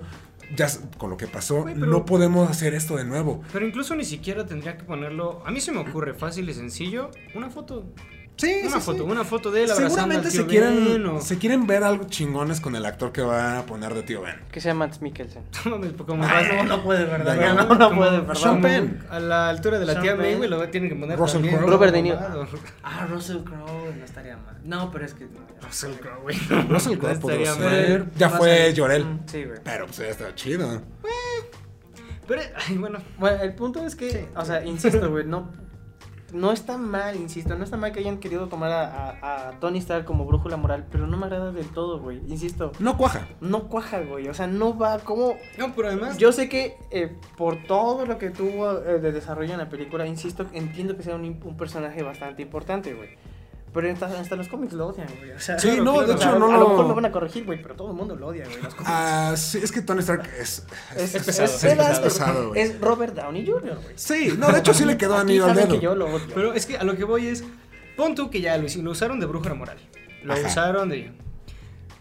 [0.55, 0.67] Ya
[0.97, 3.41] con lo que pasó, no podemos hacer esto de nuevo.
[3.53, 5.41] Pero incluso ni siquiera tendría que ponerlo.
[5.45, 7.09] A mí se me ocurre fácil y sencillo.
[7.35, 7.85] Una foto.
[8.37, 9.11] Sí, Una sí, foto, sí.
[9.11, 12.05] una foto de él Seguramente al se tío quieren, Ben, o- se quieren ver algo
[12.05, 14.35] chingones con el actor que va a poner de tío Ben.
[14.51, 15.43] Que sea Matt Mikkelsen.
[15.65, 17.39] No como Ay, vas- no puede, ¿verdad?
[17.39, 17.75] Ya No, no.
[17.75, 18.35] no, puede, perdón.
[18.35, 19.05] Sean Penn.
[19.11, 21.57] A la altura de la Sean tía May, güey, lo tienen que poner Russell también.
[21.57, 21.69] Crowe.
[21.71, 22.19] Robert De Niro.
[22.83, 24.57] Ah, Russell Crowe no estaría mal.
[24.63, 25.25] No, pero es que.
[25.25, 26.37] no, Russell Crowe, güey.
[26.69, 27.99] Russell No Crowe podría ser.
[27.99, 28.11] mal.
[28.17, 29.05] Ya fue Llorel.
[29.05, 29.59] Mm, Sí, güey.
[29.63, 30.81] Pero pues ya está chido.
[32.27, 32.99] Pero, ay, bueno.
[33.19, 35.51] Bueno, el punto es que, o sea, insisto, güey, no,
[36.33, 38.83] no está mal, insisto, no está mal que hayan querido tomar a,
[39.21, 42.71] a- a Tony Stark como brújula moral, pero no me agrada del todo, güey, insisto.
[42.79, 43.27] No cuaja.
[43.39, 45.35] No cuaja, güey, o sea, no va como...
[45.57, 46.17] No, pero además.
[46.17, 50.05] Yo sé que eh, por todo lo que tuvo eh, de desarrollo en la película,
[50.07, 53.09] insisto, entiendo que sea un, un personaje bastante importante, güey.
[53.73, 55.31] Pero hasta, hasta los cómics lo odian, güey.
[55.31, 57.61] O sea, Sí, no, de hecho, no A lo mejor lo van a corregir, güey,
[57.61, 58.61] pero todo el mundo lo odia, güey.
[58.61, 58.91] Los cómics.
[58.93, 60.65] Ah, sí, es que Tony Stark es.
[60.97, 62.01] es, es pesado, es- es es- pesado.
[62.03, 62.61] pesado, güey.
[62.61, 63.93] es Robert Downey Jr., güey.
[63.95, 65.69] Sí, no, de hecho sí le quedó Aquí anillo al dedo.
[65.69, 66.27] que yo lo odio.
[66.35, 67.43] Pero es que a lo que voy es.
[67.95, 69.77] Pon tú que ya lo, lo usaron de brújula moral.
[70.23, 70.47] Lo Ajá.
[70.47, 71.11] usaron de.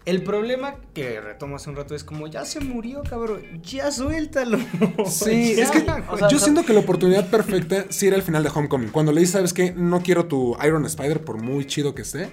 [0.03, 4.57] El problema que retomo hace un rato es como, ya se murió, cabrón, ya suéltalo.
[5.05, 6.01] Sí, Ya, es que güey.
[6.09, 8.89] o sea, yo siento que la oportunidad perfecta sí era el final de Homecoming.
[8.89, 9.73] Cuando le dices, ¿sabes qué?
[9.73, 12.31] No quiero tu Iron Spider por muy chido que esté.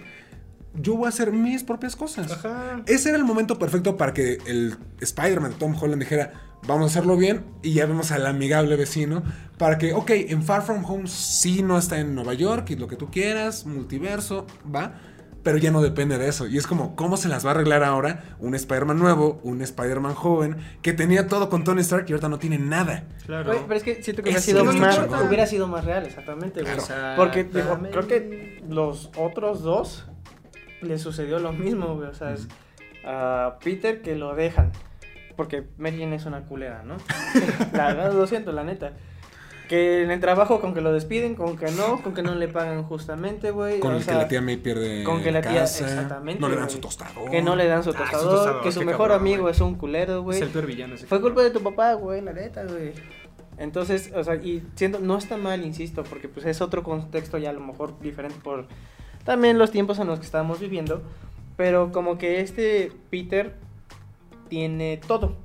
[0.74, 2.30] Yo voy a hacer mis propias cosas.
[2.30, 2.82] Ajá.
[2.86, 6.32] Ese era el momento perfecto para que el Spider-Man de Tom Holland dijera,
[6.66, 9.22] vamos a hacerlo bien y ya vemos al amigable vecino
[9.58, 12.86] para que, ok, en Far From Home sí no está en Nueva York y lo
[12.86, 15.00] que tú quieras, multiverso, va,
[15.48, 16.46] pero ya no depende de eso.
[16.46, 20.12] Y es como, ¿cómo se las va a arreglar ahora un Spider-Man nuevo, un Spider-Man
[20.12, 23.04] joven, que tenía todo con Tony Stark y ahorita no tiene nada?
[23.24, 23.46] Claro.
[23.46, 26.62] Güey, pero es que siento que hubiera sido, más, hubiera sido más real, exactamente.
[27.16, 27.90] Porque digo, Exactamente.
[27.96, 30.06] creo que los otros dos
[30.82, 32.10] les sucedió lo mismo, güey.
[32.10, 32.46] O sea, es
[33.06, 34.72] a Peter que lo dejan.
[35.34, 36.98] Porque Mary Jane es una culera, ¿no?
[37.72, 38.92] la verdad, lo siento, la neta.
[39.68, 42.48] Que en el trabajo con que lo despiden, con que no, con que no le
[42.48, 43.80] pagan justamente, güey.
[43.80, 46.40] Con o el sea, que la tía May pierde con que la tía- casa, exactamente,
[46.40, 47.30] no le dan su tostador.
[47.30, 49.74] Que no le dan su Ah, su tostador, que su mejor cabrón, amigo es un
[49.74, 50.38] culero, güey.
[50.38, 51.06] Es el peor villano ese.
[51.06, 52.92] Fue culpa de tu papá, güey, la neta, güey.
[53.58, 57.50] Entonces, o sea, y siendo, no está mal, insisto, porque pues es otro contexto ya
[57.50, 58.68] a lo mejor diferente por
[59.24, 61.02] también los tiempos en los que estábamos viviendo,
[61.56, 63.54] pero como que este Peter
[64.48, 65.36] tiene todo.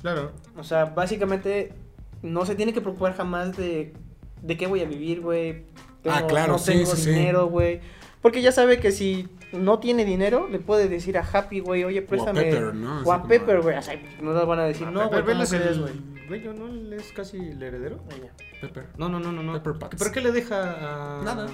[0.00, 0.32] Claro.
[0.56, 1.72] O sea, básicamente
[2.22, 3.92] no se tiene que preocupar jamás de,
[4.42, 5.64] de qué voy a vivir, güey.
[6.06, 7.10] Ah, claro, no sí, tengo sí, sí.
[7.10, 7.80] dinero, güey.
[8.22, 12.02] Porque ya sabe que si no tiene dinero, le puede decir a Happy, güey, oye,
[12.02, 12.42] préstame.
[12.44, 13.00] Pepper, ¿no?
[13.02, 13.76] O a Pepper, güey.
[13.76, 15.94] O sea, no nos van a decir, no, güey, Pero ¿cómo él es el güey?
[16.54, 16.66] ¿no?
[16.68, 17.98] Él es casi el heredero.
[18.16, 18.30] Ella.
[18.60, 18.84] Pepper.
[18.98, 19.54] No, no, no, no, no.
[19.54, 19.96] Pepper Potts.
[19.98, 21.22] ¿Pero qué le deja a...?
[21.24, 21.46] Nada.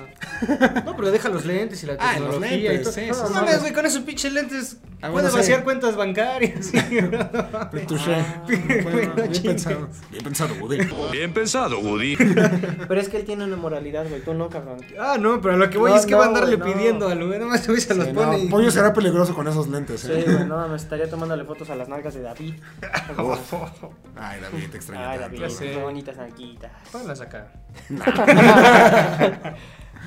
[0.84, 2.92] No, pero le deja los lentes y la Ah, los tecnología y lentes, todo.
[2.92, 5.36] sí, no, no mames, güey, con esos pinches lentes Ah, puede bueno, sí.
[5.36, 6.72] vaciar cuentas bancarias.
[7.86, 8.14] Touché.
[8.14, 9.48] Ah, Bueno, bueno, bien chingue.
[9.50, 9.88] pensado.
[10.10, 10.78] Bien pensado, Woody.
[11.12, 12.16] Bien pensado, Woody.
[12.88, 14.20] Pero es que él tiene una moralidad, güey.
[14.22, 14.78] Tú no, cabrón.
[14.98, 16.64] ah, no, pero lo que voy No, es que no, va a andarle no.
[16.64, 17.38] pidiendo al güey.
[17.38, 18.26] Nada más güey se los Sí, pone.
[18.38, 20.24] no, y- Pollo será peligroso con esos lentes, Sí, ¿eh?
[20.26, 22.54] güey, no, me estaría tomándole fotos a las nalgas de David.
[24.16, 25.08] Ay, David, te extraño.
[25.08, 25.18] Ay.
[25.18, 26.70] David, qué bonitas nalguitas.
[26.92, 27.48] Pónganlas acá.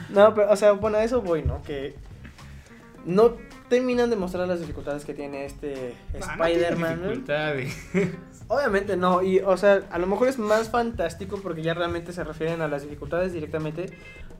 [0.10, 1.62] No, pero, o sea, bueno, a eso voy, ¿no?
[1.62, 1.96] Que
[3.06, 3.34] no
[3.70, 7.02] terminan de mostrar las dificultades que tiene este Ah, no tiene Spider-Man.
[7.02, 7.08] ¿no?
[7.10, 7.78] dificultades.
[8.50, 12.24] Obviamente no, y o sea, a lo mejor es más fantástico porque ya realmente se
[12.24, 13.96] refieren a las dificultades directamente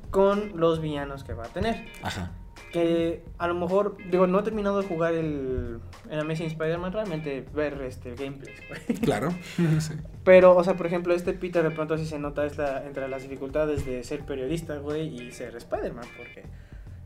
[0.10, 1.86] con los villanos que va a tener.
[2.02, 2.32] Ajá.
[2.72, 7.46] Que a lo mejor, digo, no he terminado de jugar el, el Amazing Spider-Man, realmente
[7.54, 9.00] ver este gameplay, güey.
[9.02, 9.30] Claro.
[9.80, 9.94] Sí.
[10.24, 13.08] Pero, o sea, por ejemplo, este Peter de pronto sí se nota es la, entre
[13.10, 16.46] las dificultades de ser periodista, güey, y ser Spider-Man, porque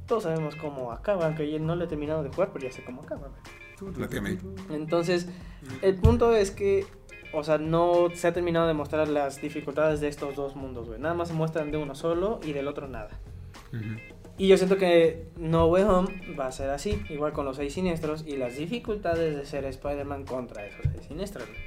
[0.08, 2.82] todos sabemos cómo acaba, aunque yo no lo he terminado de jugar, pero ya sé
[2.86, 3.62] cómo acaba, güey.
[3.98, 4.10] La.
[4.70, 5.28] Entonces,
[5.82, 6.86] el punto es que,
[7.34, 11.00] o sea, no se ha terminado de mostrar las dificultades de estos dos mundos, güey.
[11.00, 13.10] Nada más se muestran de uno solo y del otro nada.
[14.38, 17.74] Y yo siento que No Way Home va a ser así, igual con los seis
[17.74, 21.60] siniestros y las dificultades de ser Spider-Man contra esos seis siniestros, güey,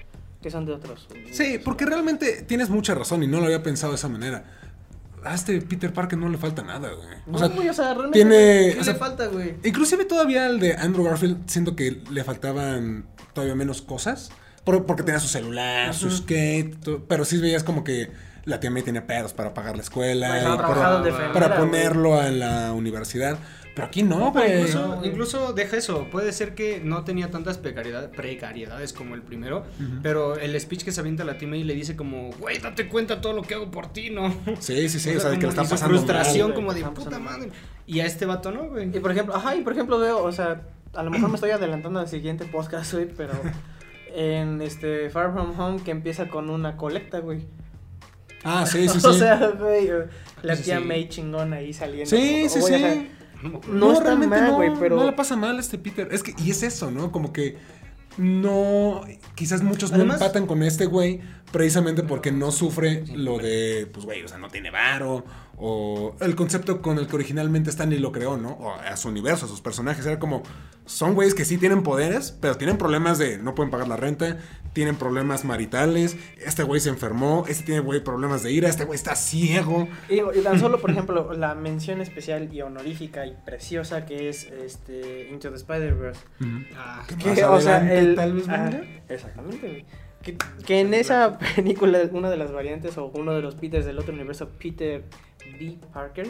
[0.43, 1.09] que son de otros.
[1.31, 4.45] Sí, porque realmente tienes mucha razón y no lo había pensado de esa manera.
[5.27, 7.09] A este Peter Parker no le falta nada, güey.
[7.27, 8.19] O No, sea, güey, o sea, realmente.
[8.19, 8.73] tiene...
[8.75, 9.57] ¿Qué o sea, le falta, güey?
[9.65, 14.31] Inclusive todavía al de Andrew Garfield siento que le faltaban todavía menos cosas.
[14.65, 16.77] por- porque tenía su celular, su skate,
[17.09, 18.11] pero sí veías como que
[18.45, 20.57] la tía May tenía pedos para pagar la escuela, no,
[21.33, 23.39] para, ponerlo a la universidad.
[23.77, 24.63] Pero aquí no, güey.
[25.05, 29.65] incluso, deja eso, puede ser que no tenía tantas precariedad- precariedades como el primero,
[30.03, 33.21] pero el speech que se avienta la team y le dice como, güey, date cuenta
[33.21, 34.35] todo lo que hago por ti, ¿no?
[34.61, 36.55] Sí, sí, sí, o sea, de que le están pasando frustración mal.
[36.57, 37.51] como de puta madre.
[37.87, 38.89] Y a este vato no, güey.
[38.97, 40.63] Y por ejemplo, ajá, y por ejemplo veo, o sea,
[40.95, 43.35] a lo mejor me estoy adelantando al siguiente podcast, güey, pero
[44.15, 47.41] en este Far From Home que empieza con una colecta, güey.
[48.43, 49.07] Ah, sí, sí, sí.
[49.07, 49.89] O sea, güey,
[50.43, 50.85] la Sí, tía sí.
[50.85, 52.09] May chingón ahí saliendo.
[52.09, 53.09] sí, sí, o sí.
[53.43, 54.97] No, está realmente mal, no, güey, pero...
[54.97, 56.09] No le pasa mal a este Peter.
[56.11, 57.13] Es que, y es eso, ¿no?
[57.13, 57.57] Como que
[58.19, 59.03] no.
[59.35, 61.21] Quizás muchos no empatan con este güey
[61.53, 65.25] precisamente porque no sufre lo de, pues, güey, o sea, no tiene varo.
[65.59, 68.51] O el concepto con el que originalmente Stanley lo creó, ¿no?
[68.51, 70.05] O a su universo, a sus personajes.
[70.05, 70.43] Era como,
[70.85, 74.39] son güeyes que sí tienen poderes, pero tienen problemas de no pueden pagar la renta,
[74.75, 76.17] tienen problemas maritales.
[76.45, 79.89] Este güey se enfermó, este tiene, güey, problemas de ira, este güey está ciego.
[80.11, 85.31] Y, tan solo, por ejemplo, la mención especial y honorífica y preciosa que es este
[85.33, 86.21] Into the Spider-Verse.
[86.77, 88.85] Ah, ¿Qué Que, más o sea, el, tal vez venga?
[89.09, 90.06] exactamente, güey.
[90.27, 90.37] Que,
[90.67, 94.13] que en esa película, una de las variantes o uno de los Peters del otro
[94.13, 95.05] universo, Peter
[95.59, 95.79] B.
[95.95, 96.27] Parker,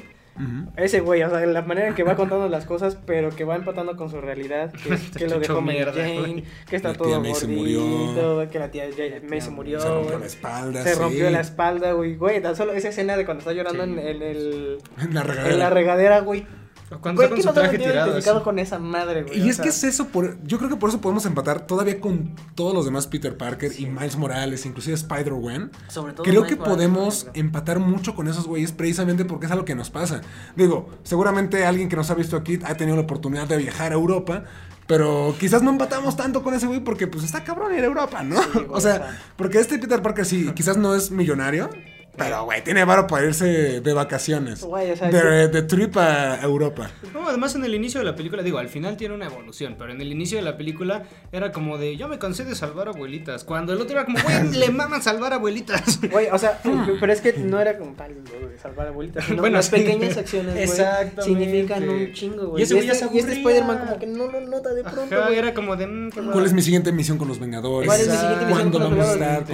[0.76, 3.56] ese güey, o sea, la manera en que va contando las cosas, pero que va
[3.56, 6.44] empatando con su realidad, que, es que lo dejó Mary Jane, güey.
[6.68, 8.50] que está La todo se gordito, murió.
[8.50, 8.84] que la tía
[9.26, 10.20] May se murió, Se rompió güey.
[10.20, 10.82] la espalda.
[10.82, 11.00] Se sí.
[11.00, 13.90] rompió la espalda, güey, güey, tan solo esa escena de cuando está llorando Sí.
[13.92, 14.78] en, en el...
[15.00, 15.52] En la regadera.
[15.54, 16.46] En la regadera, güey.
[16.88, 18.16] Cuando Güey, está con ¿qué su no traje tirado.
[18.16, 18.44] así.
[18.44, 19.40] con esa madre, güey?
[19.40, 22.00] Y es sea, que es eso, por, yo creo que por eso podemos empatar todavía
[22.00, 25.70] con todos los demás Peter Parker y Miles Morales, inclusive Spider-Gwen.
[25.88, 29.52] Sobre todo Creo Miles que Morales, podemos empatar mucho con esos güeyes precisamente porque es
[29.52, 30.20] algo que nos pasa.
[30.54, 33.96] Digo, seguramente alguien que nos ha visto aquí ha tenido la oportunidad de viajar a
[33.96, 34.44] Europa,
[34.86, 38.22] pero quizás no empatamos tanto con ese güey porque pues está cabrón ir a Europa,
[38.22, 38.40] ¿no?
[38.40, 39.18] Sí, o sea.
[39.36, 41.68] porque este Peter Parker sí, quizás no es millonario.
[42.16, 44.62] Pero, güey, tiene varo para irse de vacaciones.
[44.62, 46.90] Güey, o sea, de, de trip a Europa.
[47.12, 49.92] No, además en el inicio de la película, digo, al final tiene una evolución, pero
[49.92, 53.44] en el inicio de la película era como de, yo me cansé de salvar abuelitas.
[53.44, 56.00] Cuando el otro era como, güey, le maman salvar abuelitas.
[56.16, 56.60] Güey, o sea,
[57.00, 58.14] pero es que no era como tal
[58.62, 59.24] salvar abuelitas.
[59.24, 59.72] sino Bueno, las sí.
[59.72, 62.60] pequeñas acciones, güey, significan un chingo, güey.
[62.60, 63.32] Y ese güey ya este, se y este.
[63.32, 65.38] Spider-Man como que no lo nota de pronto, Ajá, güey.
[65.38, 67.88] era como de, mm, ¿Cuál es mi siguiente misión con los Vengadores?
[67.88, 68.46] ¿Cuál es mi siguiente.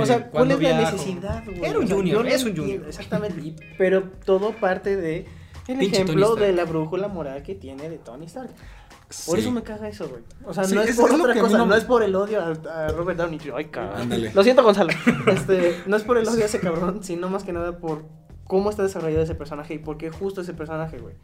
[0.00, 1.64] O sea, ¿cuál ¿Cuándo es la necesidad, güey?
[1.64, 2.84] Era un junior, es un junior.
[2.86, 5.26] Exactamente, y- pero todo parte de
[5.68, 8.50] el Pinche ejemplo de la brújula moral que tiene de Tony Stark.
[9.26, 9.42] Por Sí.
[9.42, 10.22] eso me caga eso, güey.
[10.46, 11.74] O sea, Sí, no es, es- por es otra cosa, no- no...
[11.74, 13.54] es por el odio a, a Robert Downey Jr.
[13.58, 14.10] Ay, cabrón.
[14.34, 14.90] Lo siento, Gonzalo.
[15.26, 18.04] Este, no es por el odio a ese cabrón, sino más que nada por
[18.44, 21.14] cómo está desarrollado ese personaje y por qué justo ese personaje, güey.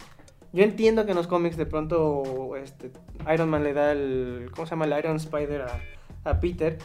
[0.52, 2.90] Yo entiendo que en los cómics de pronto este,
[3.34, 4.50] Iron Man le da el.
[4.54, 4.84] ¿Cómo se llama?
[4.86, 5.80] El Iron Spider a,
[6.30, 6.78] a Peter.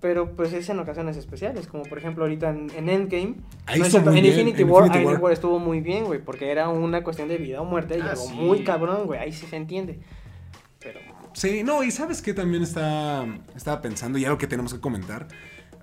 [0.00, 3.34] Pero pues es en ocasiones especiales, como por ejemplo ahorita en, en Endgame.
[3.66, 5.20] Ahí no, en bien, Infinity en War, Infinity War.
[5.20, 8.10] War estuvo muy bien, güey, porque era una cuestión de vida o muerte y Ah,
[8.12, 8.32] algo sí.
[8.34, 10.00] muy cabrón, güey, ahí sí se entiende.
[10.78, 11.00] Pero
[11.32, 15.28] Sí, no, y sabes que también está, estaba pensando y algo que tenemos que comentar.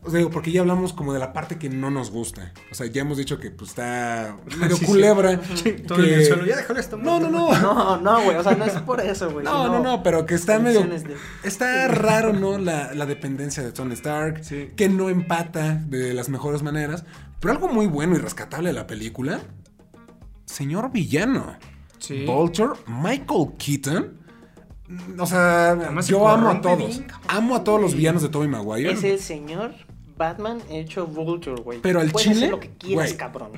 [0.08, 2.54] O sea, digo, porque ya hablamos como de la parte que no nos gusta.
[2.72, 4.92] O sea, ya hemos dicho que pues está medio Sí, sí.
[4.92, 5.40] culebra.
[5.86, 7.52] Todo en el suelo, ya déjalo, está No, no, no.
[7.60, 9.44] No, no, güey, o sea, no es por eso, güey.
[9.46, 10.82] No, no, no, pero que está medio...
[10.84, 12.58] de- Está raro, ¿no?
[12.58, 14.44] La, la dependencia de Tony Stark.
[14.44, 14.70] Sí.
[14.76, 17.04] Que no empata de las mejores maneras.
[17.40, 19.42] Pero algo muy bueno y rescatable de la película.
[20.46, 21.58] Señor villano.
[22.00, 22.26] Sí.
[22.26, 24.18] Vulture, Michael Keaton.
[25.20, 26.78] O sea, Además se yo amo a todos.
[26.78, 27.08] bien.
[27.28, 28.92] Amo a todos los villanos de Tobey Maguire.
[28.94, 29.74] Es el señor
[30.18, 31.80] Batman hecho Vulture, güey.
[31.82, 33.18] Pero al Puedes chile, hacer lo que quieras, güey.
[33.18, 33.52] cabrón.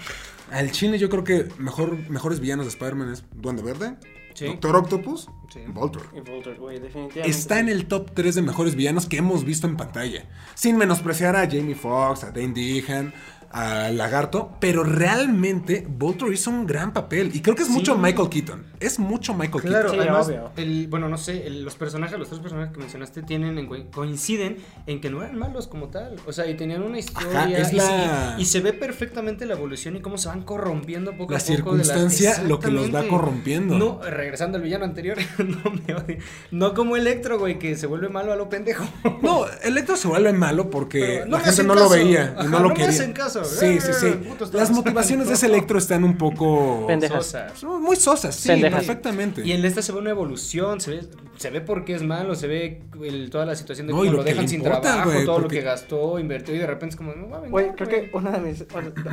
[0.52, 3.96] Al chile yo creo que mejor, mejores villanos de Spider-Man es Duende Verde,
[4.36, 4.46] Sí.
[4.46, 5.60] Doctor Octopus, Sí.
[5.68, 6.06] Vulture.
[6.16, 7.30] Y Vulture, güey, definitivamente.
[7.30, 10.30] Está en el top 3 de mejores villanos que hemos visto en pantalla.
[10.56, 13.14] Sin menospreciar a Jamie Foxx, a Dane Dehan,
[13.52, 14.52] a Lagarto.
[14.60, 17.32] Pero realmente Vulture hizo un gran papel.
[17.34, 17.74] Y creo que es Sí.
[17.74, 18.66] mucho Michael Keaton.
[18.80, 20.10] Es mucho Michael Claro, Sí, Keaton.
[20.16, 20.52] además, obvio.
[20.58, 23.76] el, bueno, no sé, el- los personajes, los tres personajes que mencionaste tienen en co-
[23.92, 24.58] coinciden
[24.88, 26.16] en que no eran malos como tal.
[26.28, 27.30] O sea, y tenían una historia.
[27.44, 30.44] Ajá, es y, la- se, y se ve perfectamente la evolución y cómo se van
[30.44, 31.52] corrompiendo poco La a poco.
[31.52, 33.78] de circunstancia lo que los va corrompiendo.
[33.78, 36.20] No, regresando al villano anterior, no me odie.
[36.52, 38.86] No como Electro, güey, que se vuelve malo a lo pendejo.
[39.22, 42.44] No, Electro se vuelve malo porque Pero no la gente no lo veía y Ajá,
[42.44, 42.90] no lo no me quería.
[42.90, 43.39] hacen caso.
[43.46, 44.08] Sí, sí, sí.
[44.08, 45.46] Eh, puto, estaba Las motivaciones de ese.
[45.48, 47.26] Electro están un poco Pendejas.
[47.26, 47.56] Sosa.
[47.56, 48.86] son muy sosas, sí, Pendejas.
[48.86, 49.42] perfectamente.
[49.46, 51.02] Y en esta se ve una evolución, se ve,
[51.38, 54.12] se ve por qué es malo, se ve el- toda la situación de No, cómo
[54.12, 57.14] lo dejan sin importa, trabajo, todo lo que gastó, invirtió y de repente es como,
[57.14, 58.66] no va a vengar, Güey, creo que una de mis,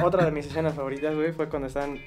[0.05, 1.99] otra de mis escenas favoritas, güey, fue cuando están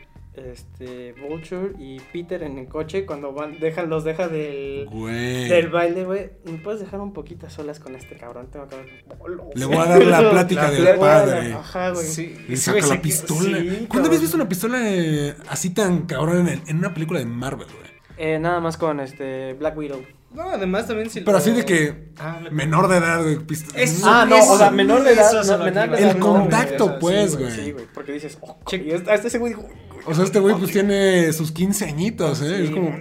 [0.46, 5.48] este Vulture y Peter en el coche cuando van dejan los deja del Güey.
[5.48, 6.30] del baile, güey.
[6.46, 8.48] ¿Me puedes dejar un poquito a solas con este cabrón?
[8.52, 11.26] Tengo que hablar- Le voy a dar la plática La- del le voy a dar-
[11.28, 11.54] padre.
[11.54, 12.06] Ajá, güey.
[12.06, 13.58] Sí, Le sí, saca la pistola.
[13.60, 14.06] sí, ¿Cuándo cabrón.
[14.08, 17.90] habías visto una pistola eh, así tan cabrón en, en una película de Marvel, güey?
[18.18, 20.02] Eh, nada más con este Black Widow.
[20.32, 23.38] No, además también si Pero lo- así de que Ah, menor de edad, güey.
[23.40, 26.26] pist- Eso- Ah, no, o sea, menor de edad, no, menor de edad, El no,
[26.34, 27.50] contacto, pues, güey.
[27.50, 29.68] Sí, güey, porque dices, oh, Che- y hasta este güey dijo,
[30.10, 32.58] O sea, este güey pues tiene sus 15 añitos, ¿eh?
[32.58, 32.96] Sí, es como...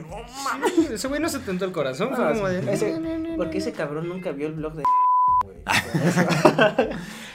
[0.75, 2.73] Sí, ese güey no se tentó el corazón, fue Ah, como de...
[2.73, 3.01] ese-
[3.37, 4.83] porque ese cabrón nunca vio el blog de
[5.45, 5.59] güey.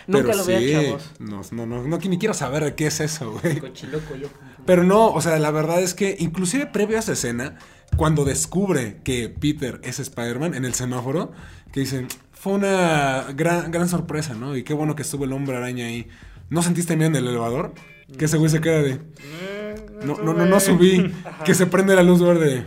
[0.06, 1.12] Nunca Pero lo sí, chavos.
[1.20, 3.60] No, no, no, no, ni quiero saber de qué es eso, güey.
[3.60, 4.28] Cochiloco yo.
[4.66, 7.58] Pero no, o sea, la verdad es que inclusive previo a esa escena,
[7.96, 11.32] cuando descubre que Peter es Spider-Man en el semáforo,
[11.72, 14.58] que dicen, fue una gran, gran sorpresa, ¿no?
[14.58, 16.10] Y qué bueno que estuvo el hombre araña ahí.
[16.50, 17.74] ¿No sentiste miedo en el elevador?
[18.18, 19.00] Que ese güey se queda de,
[20.06, 21.14] no, no, no, no subí,
[21.46, 22.66] que se prende la luz verde.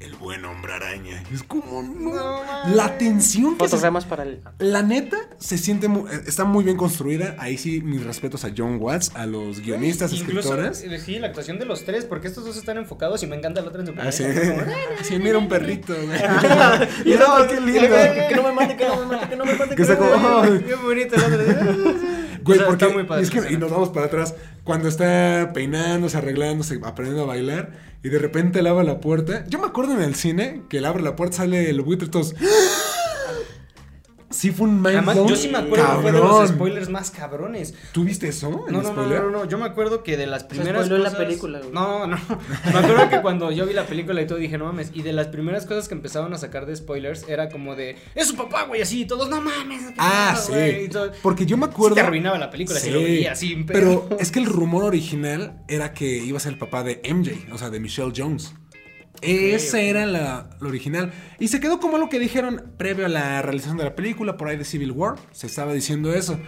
[0.00, 1.24] El buen hombre araña.
[1.34, 2.14] Es como, no.
[2.72, 6.76] La tensión que se para el la neta se siente mu- eh, está muy bien
[6.76, 7.34] construida.
[7.40, 10.84] Ahí sí, mis respetos a John Watts, a los guionistas, Incluso, escritores.
[10.84, 13.60] eh, sí, la actuación de los tres, porque estos dos están enfocados y me encanta
[13.60, 14.22] la otra en su Ah, sí.
[15.02, 15.92] Sí, mira un perrito.
[17.04, 17.88] Y no, qué lindo.
[18.28, 19.74] Que no me mate, que no me mate, que no me mate.
[19.74, 20.64] Que está no me como.
[20.64, 22.17] Qué bonito el otro.
[22.48, 24.34] Güey, O sea, porque está muy padre y es que- y nos vamos para atrás
[24.64, 27.70] cuando está peinándose, arreglándose, aprendiendo a bailar
[28.02, 29.44] y de repente él abre la puerta.
[29.48, 32.10] Yo me acuerdo en el cine que él abre la puerta, sale el buitre y
[32.10, 32.34] todos.
[34.30, 36.88] Sí fue un mind Además, blown yo sí me acuerdo que fue de los spoilers
[36.90, 37.74] más cabrones.
[37.92, 38.66] ¿Tú viste eso?
[38.66, 41.14] ¿El No, no, no, no, no, yo me acuerdo que de las primeras la cosas...
[41.14, 41.72] película, güey.
[41.72, 42.18] No, no,
[42.72, 45.14] me acuerdo que cuando yo vi la película y todo dije, no mames, y de
[45.14, 48.64] las primeras cosas que empezaban a sacar de spoilers era como de, es su papá,
[48.64, 49.82] güey, así, y todos, no mames.
[49.96, 50.52] Ah, sí.
[50.52, 51.10] güey", y todo.
[51.22, 51.94] Porque yo me Sí acuerdo.
[51.94, 55.62] te arruinaba la película si Sí, lo veías sin Pero es que el rumor original
[55.68, 58.54] era que iba a ser el papá de MJ, o sea, de Michelle Jones.
[59.22, 59.82] Esa ok.
[59.82, 61.12] era la, la original.
[61.38, 64.48] Y se quedó como lo que dijeron previo a la realización de la película, por
[64.48, 65.16] ahí de Civil War.
[65.32, 66.38] Se estaba diciendo eso.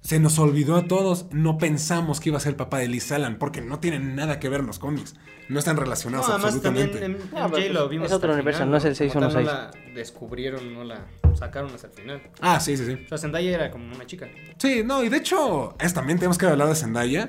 [0.00, 1.26] Se nos olvidó a todos.
[1.32, 4.38] No pensamos que iba a ser el papá de Liz Allen, porque no tienen nada
[4.38, 5.14] que ver en los cómics.
[5.48, 7.26] No están relacionados No, además también absolutamente.
[7.26, 9.32] en, No, lo pues, vimos es otro el universo, final, no es el Como tal,
[9.32, 9.46] 616.
[9.46, 12.22] No la descubrieron, no la sacaron hasta el final.
[12.40, 12.92] Ah, sí, sí, sí.
[13.04, 14.28] O sea, Zendaya era como una chica.
[14.58, 17.28] Sí, no, y de hecho, es, también tenemos que hablar de Zendaya,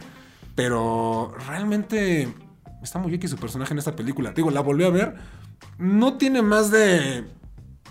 [0.55, 2.33] pero realmente
[2.85, 4.31] está muy X su personaje en esta película.
[4.31, 5.15] Digo, la volví a ver,
[5.77, 7.25] no tiene más de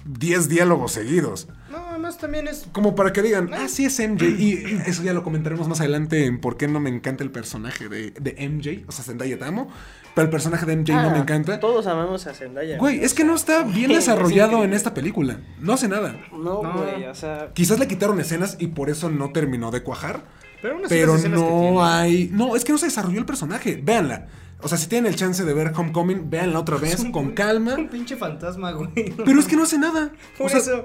[0.07, 1.49] 10 diálogos seguidos.
[1.71, 2.67] No, además también es...
[2.73, 4.25] Como para que digan, ah, sí es MJ.
[4.39, 7.89] Y eso ya lo comentaremos más adelante en por qué no me encanta el personaje
[7.89, 8.85] de, de MJ.
[8.89, 9.69] O sea, Zendaya te amo,
[10.15, 11.59] pero el personaje de MJ no me Ah, encanta.
[11.59, 12.77] Todos amamos a Zendaya.
[12.79, 15.39] Güey, es que no está bien Es desarrollado en esta película.
[15.59, 16.21] No hace nada.
[16.33, 16.73] No, No.
[16.85, 17.51] güey, o sea.
[17.55, 20.25] Quizás le quitaron escenas y por eso no terminó de cuajar.
[20.61, 22.29] Pero, aún así Pero las escenas que tiene- no hay.
[22.33, 23.81] No, es que no se desarrolló el personaje.
[23.83, 24.27] Véanla.
[24.65, 27.33] O sea, si tienen el chance de ver Homecoming, véanla otra vez Es un- con
[27.33, 27.75] calma.
[27.75, 28.91] Un pinche fantasma, güey.
[29.25, 30.11] Pero es que no hace nada.
[30.39, 30.85] Por o sea, eso...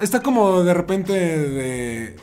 [0.00, 2.16] está como de repente de.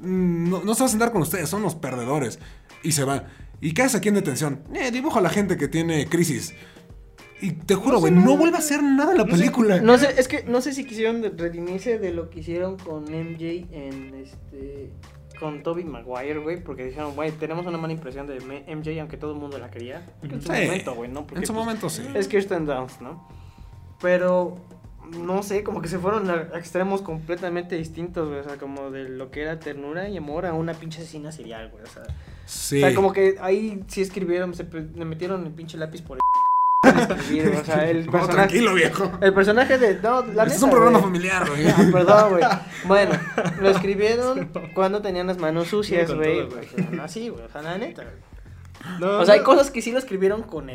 [0.00, 2.38] No, no se va a sentar con ustedes, son los perdedores.
[2.82, 3.24] Y se va.
[3.60, 4.62] Y caes aquí en detención.
[4.72, 6.54] Eh, dibujo a la gente que tiene crisis.
[7.40, 9.38] Y te juro, güey, no, vuelve a hacer nada en la No sé.
[9.38, 9.80] película.
[9.80, 13.66] No sé, es que no sé si quisieron redimirse de lo que hicieron con MJ
[13.72, 14.90] en este.
[15.40, 19.32] Con Toby Maguire, güey, porque dijeron, güey, tenemos una mala impresión de MJ, aunque todo
[19.32, 20.04] el mundo la quería.
[20.22, 20.62] En su Sí.
[20.64, 21.20] momento, güey, ¿no?
[21.26, 22.02] Porque, en su pues, momento sí.
[22.14, 23.26] Es Kirsten Dunst, ¿no?
[24.00, 24.56] Pero
[25.16, 28.40] no sé, como que se fueron a extremos completamente distintos, güey.
[28.40, 31.70] O sea, como de lo que era ternura y amor a una pinche asesina serial,
[31.70, 31.82] güey.
[31.82, 32.02] O sea,
[32.44, 32.78] Sí.
[32.82, 36.20] o sea, como que ahí sí escribieron, se le metieron el pinche lápiz por el
[36.82, 38.32] escribir, o sea, el personaje.
[38.32, 39.12] tranquilo, viejo.
[39.20, 40.00] El personaje de.
[40.00, 41.66] No, la Este es un programa familiar, güey.
[41.68, 42.44] Ah, perdón, güey.
[42.86, 43.12] Bueno,
[43.60, 46.40] lo escribieron cuando tenían las manos sucias, güey.
[46.40, 47.44] O sea, Así, güey.
[47.44, 49.00] O sea, la neta, güey.
[49.00, 50.74] No, O sea, hay cosas que sí lo escribieron con el.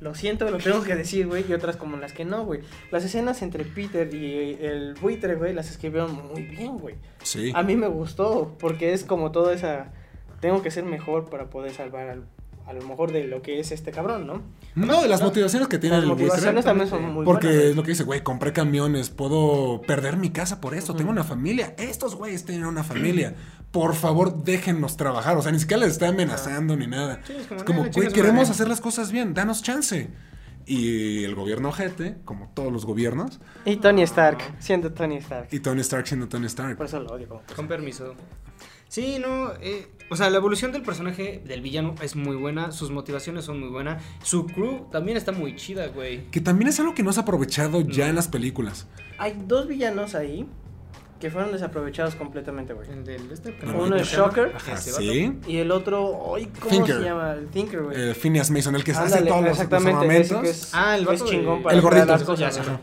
[0.00, 1.44] Lo siento, lo tengo que decir, güey.
[1.48, 2.60] Y otras como las que no, güey.
[2.90, 6.96] Las escenas entre Peter y el buitre, güey, las escribieron muy bien, güey.
[7.22, 7.52] Sí.
[7.54, 9.92] A mí me gustó, porque es como toda esa.
[10.40, 12.24] Tengo que ser mejor para poder salvar al,
[12.66, 14.40] a lo mejor de lo que es este cabrón, ¿no?
[14.74, 17.64] No, de las motivaciones que tiene Las el motivaciones también son muy Porque buenas.
[17.64, 21.24] es lo que dice, güey, compré camiones, puedo perder mi casa por esto, tengo una
[21.24, 21.74] familia.
[21.78, 23.34] Estos güeyes tienen una familia.
[23.70, 25.36] Por favor, déjennos trabajar.
[25.36, 27.20] O sea, ni siquiera les está amenazando ni nada.
[27.26, 28.50] Sí, es como, es como, "Eh, güey, queremos madre".
[28.52, 30.10] hacer las cosas bien, danos chance.
[30.66, 35.48] Y el gobierno ojete, como todos los gobiernos, Y Tony Stark, siendo Tony Stark.
[35.50, 36.76] y Tony Stark siendo Tony Stark.
[36.78, 38.14] Por eso lo odio Con permiso.
[38.94, 42.92] Sí, no, eh, o sea, la evolución del personaje del villano es muy buena, sus
[42.92, 46.30] motivaciones son muy buenas, su crew también está muy chida, güey.
[46.30, 48.86] Que también es algo que no se ha aprovechado ya en las películas.
[49.18, 50.46] Hay dos villanos ahí
[51.18, 52.88] que fueron desaprovechados completamente, güey.
[52.88, 54.06] El del este, Uno es.
[54.06, 54.52] Shocker.
[54.54, 54.82] Ajá, vato.
[54.98, 55.40] sí.
[55.48, 56.96] Y el otro, ay, ¿cómo Thinker.
[56.98, 57.32] se llama?
[57.32, 58.00] El Thinker, güey.
[58.00, 61.08] El Phineas Mason, el que hace Ándale, todos los, los exactamente, que es, Ah, el
[61.08, 62.06] es chingón para El gordito.
[62.06, 62.58] las cosas.
[62.58, 62.70] Ajá.
[62.74, 62.80] ajá.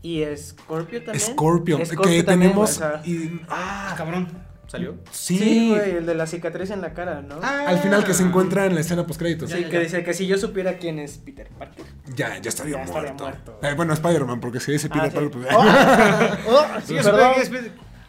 [0.00, 1.20] Y Scorpio también.
[1.20, 2.78] Scorpio, que también, tenemos.
[2.78, 4.26] güey, o sea, y- Ah, ah, cabrón,
[4.72, 4.94] ¿salió?
[5.10, 5.38] sí.
[5.38, 7.36] Sí, güey, el de la cicatriz en la cara, ¿no?
[7.42, 9.50] Al final que se encuentra en la escena post créditos.
[9.50, 9.80] Sí, Ya, ya, que ya.
[9.80, 11.84] dice que si yo supiera quién es Peter Parker.
[12.16, 13.24] Ya, ya estaría Ya estaría muerto.
[13.24, 13.58] muerto.
[13.62, 15.14] Eh, bueno, Spider-Man, porque si dice Peter Ah, sí.
[15.14, 15.54] Parker, pues,
[16.48, 17.32] Oh, oh, Sí, perdón.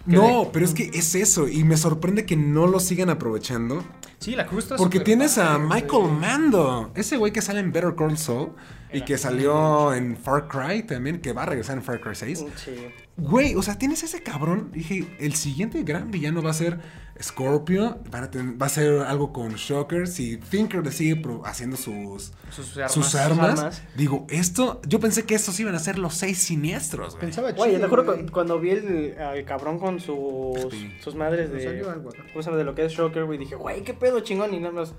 [0.05, 1.47] No, pero es que es eso.
[1.47, 3.83] Y me sorprende que no lo sigan aprovechando.
[4.19, 6.11] Sí, la está Porque tienes a Michael.
[6.19, 6.91] Mando.
[6.95, 8.51] Ese güey que sale en Better Call Saul.
[8.93, 11.19] Y que salió en Far Cry también.
[11.21, 12.45] Que va a regresar en Far Cry 6.
[12.55, 12.71] Sí.
[13.17, 14.69] Güey, o sea, tienes ese cabrón.
[14.71, 16.79] Dije, el siguiente gran villano va a ser
[17.21, 17.99] Scorpio.
[18.09, 20.07] van a tener- va a ser algo con Shocker.
[20.07, 22.91] Si Thinker le sigue haciendo sus, Sus armas.
[22.91, 23.59] sus armas.
[23.59, 23.83] armas.
[23.95, 24.81] Digo, esto.
[24.87, 27.21] Yo pensé que estos iban a ser los seis siniestros, güey.
[27.25, 28.25] Pensaba Güey, chido, te juro güey.
[28.25, 30.91] que cuando vi el, al cabrón con sus, Sí.
[31.03, 31.63] sus madres de.
[31.63, 32.23] salió algo acá.
[32.31, 32.57] ¿Cómo se llama?
[32.57, 33.37] De lo que es Shocker, güey.
[33.37, 34.53] Dije, güey, qué pedo chingón.
[34.53, 34.93] Y nada más.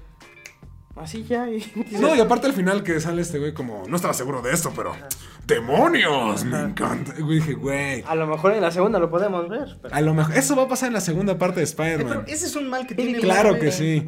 [0.97, 1.49] Así ya.
[1.51, 1.65] Y,
[2.01, 4.73] No, y aparte al final que sale este güey como, no estaba seguro de esto,
[4.77, 4.95] pero
[5.47, 6.45] ¡demonios!
[6.45, 7.15] Me encanta.
[7.19, 8.03] Güey, dije, güey.
[8.07, 9.77] A lo mejor en la segunda lo podemos ver.
[9.83, 9.95] Pero...
[9.95, 12.25] A lo mejor, eso va a pasar en la segunda parte de Eh, pero Spider-Man.
[12.29, 14.07] ese es un mal que tiene Claro que sí.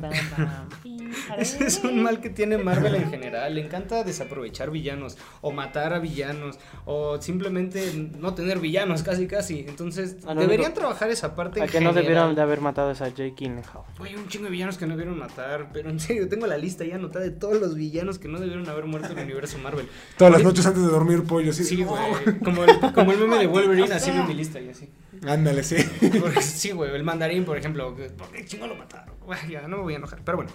[1.39, 3.55] Ese es un mal que tiene Marvel en general.
[3.55, 9.61] Le encanta desaprovechar villanos o matar a villanos o simplemente no tener villanos casi casi.
[9.69, 11.61] Entonces Ah, no, deberían digo, trabajar esa parte.
[11.61, 13.83] A en que no debieron de haber matado a esa Jake Gyllenhaal.
[13.99, 15.71] Güey, un chingo de villanos que no debieron matar.
[15.73, 18.69] Pero en serio, tengo la lista ya anotada de todos los villanos que no debieron
[18.69, 19.89] haber muerto en el universo Marvel.
[20.17, 21.65] Todas las noches antes de dormir, pollo, así.
[21.65, 21.87] Sí, "Oh".
[21.97, 22.39] güey.
[22.41, 24.89] Como el, como el meme de Wolverine, así en mi lista y así.
[25.27, 25.77] Ándale, sí.
[26.21, 26.95] Porque sí, güey.
[26.95, 27.95] El mandarín, por ejemplo.
[27.95, 29.15] ¿Por qué chingo lo mataron?
[29.51, 30.21] Ya, no me voy a enojar.
[30.25, 30.51] Pero bueno.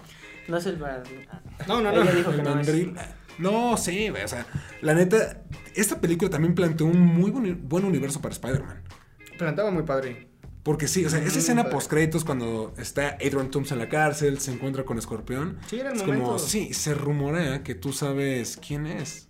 [0.48, 1.04] No es el bar-
[1.68, 2.02] No, no, no.
[2.02, 2.70] Ella dijo que El no es.
[3.38, 4.24] No, sí, güey.
[4.24, 4.46] O sea,
[4.82, 5.42] la neta,
[5.76, 8.84] esta película también planteó un muy buen, buen universo para Spider-Man.
[9.38, 10.28] Pero andaba muy padre.
[10.64, 11.76] Porque sí, o sea, esa Mm, escena padre.
[11.76, 15.58] post créditos cuando está Adrian Toomes en la cárcel, se encuentra con Escorpión.
[15.68, 16.26] Sí, era el es momento.
[16.26, 19.28] como, sí, se rumorea que tú sabes quién es.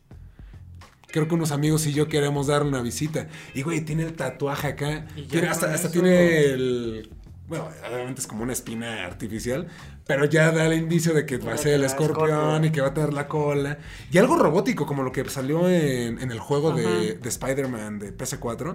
[1.08, 3.28] Creo que unos amigos y yo queremos darle una visita.
[3.54, 5.08] Y güey, tiene el tatuaje acá.
[5.16, 7.10] Y ya Tiene- con hasta, hasta eso- tiene el.
[7.52, 9.68] Bueno, obviamente es como una espina artificial.
[10.08, 12.66] Pero ya da el indicio de que va a ser el escorpión Scorpion.
[12.66, 13.78] y que va a tener la cola.
[14.10, 17.20] Y algo robótico, como lo que salió en, en el juego de, Ajá.
[17.22, 18.74] de Spider-Man de PS4.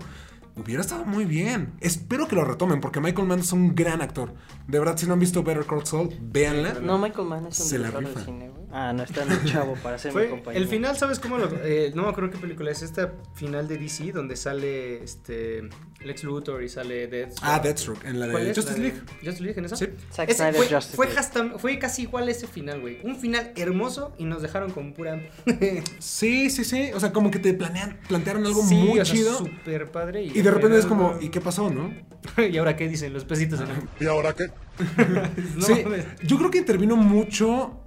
[0.59, 1.74] Hubiera estado muy bien.
[1.81, 4.33] Espero que lo retomen porque Michael Mann es un gran actor.
[4.66, 6.74] De verdad, si no han visto Better Call Saul, véanla.
[6.81, 8.24] No, Michael Mann es un Se la rifa.
[8.24, 8.66] cine, güey.
[8.72, 10.62] Ah, no está muy chavo para ser mi compañero.
[10.64, 11.51] el final, ¿sabes cómo lo.?
[11.62, 12.81] eh, no me acuerdo qué película es.
[12.83, 15.68] Esta final de DC donde sale este
[16.07, 17.41] Lex Luthor y sale Deathstroke.
[17.43, 18.55] Ah, Deathstroke, en la ¿Cuál de?
[18.55, 19.01] Justice ¿La de League.
[19.25, 19.77] Justice League en esa.
[19.77, 19.87] Sí.
[20.13, 21.19] Zack Ese Snyder fue, Justice fue, League.
[21.21, 22.99] hasta- fue casi igual ese final, güey.
[23.05, 25.21] Un final hermoso y nos dejaron con pura.
[25.99, 26.91] Sí, sí, sí.
[26.95, 29.39] O sea, como que te planean, plantearon algo Sí, muy o sea, chido.
[29.39, 30.25] Súper padre.
[30.25, 31.93] Y, Y de repente es como, ¿y qué pasó, no?
[32.51, 33.61] ¿Y ahora qué dicen los pesitos?
[33.61, 34.47] en el- ¿Y ahora qué?
[35.57, 35.85] No sí,
[36.25, 37.81] yo creo que intervino mucho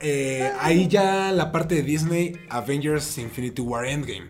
[0.00, 4.28] eh, ahí ya la parte de Disney Avengers Infinity War Endgame.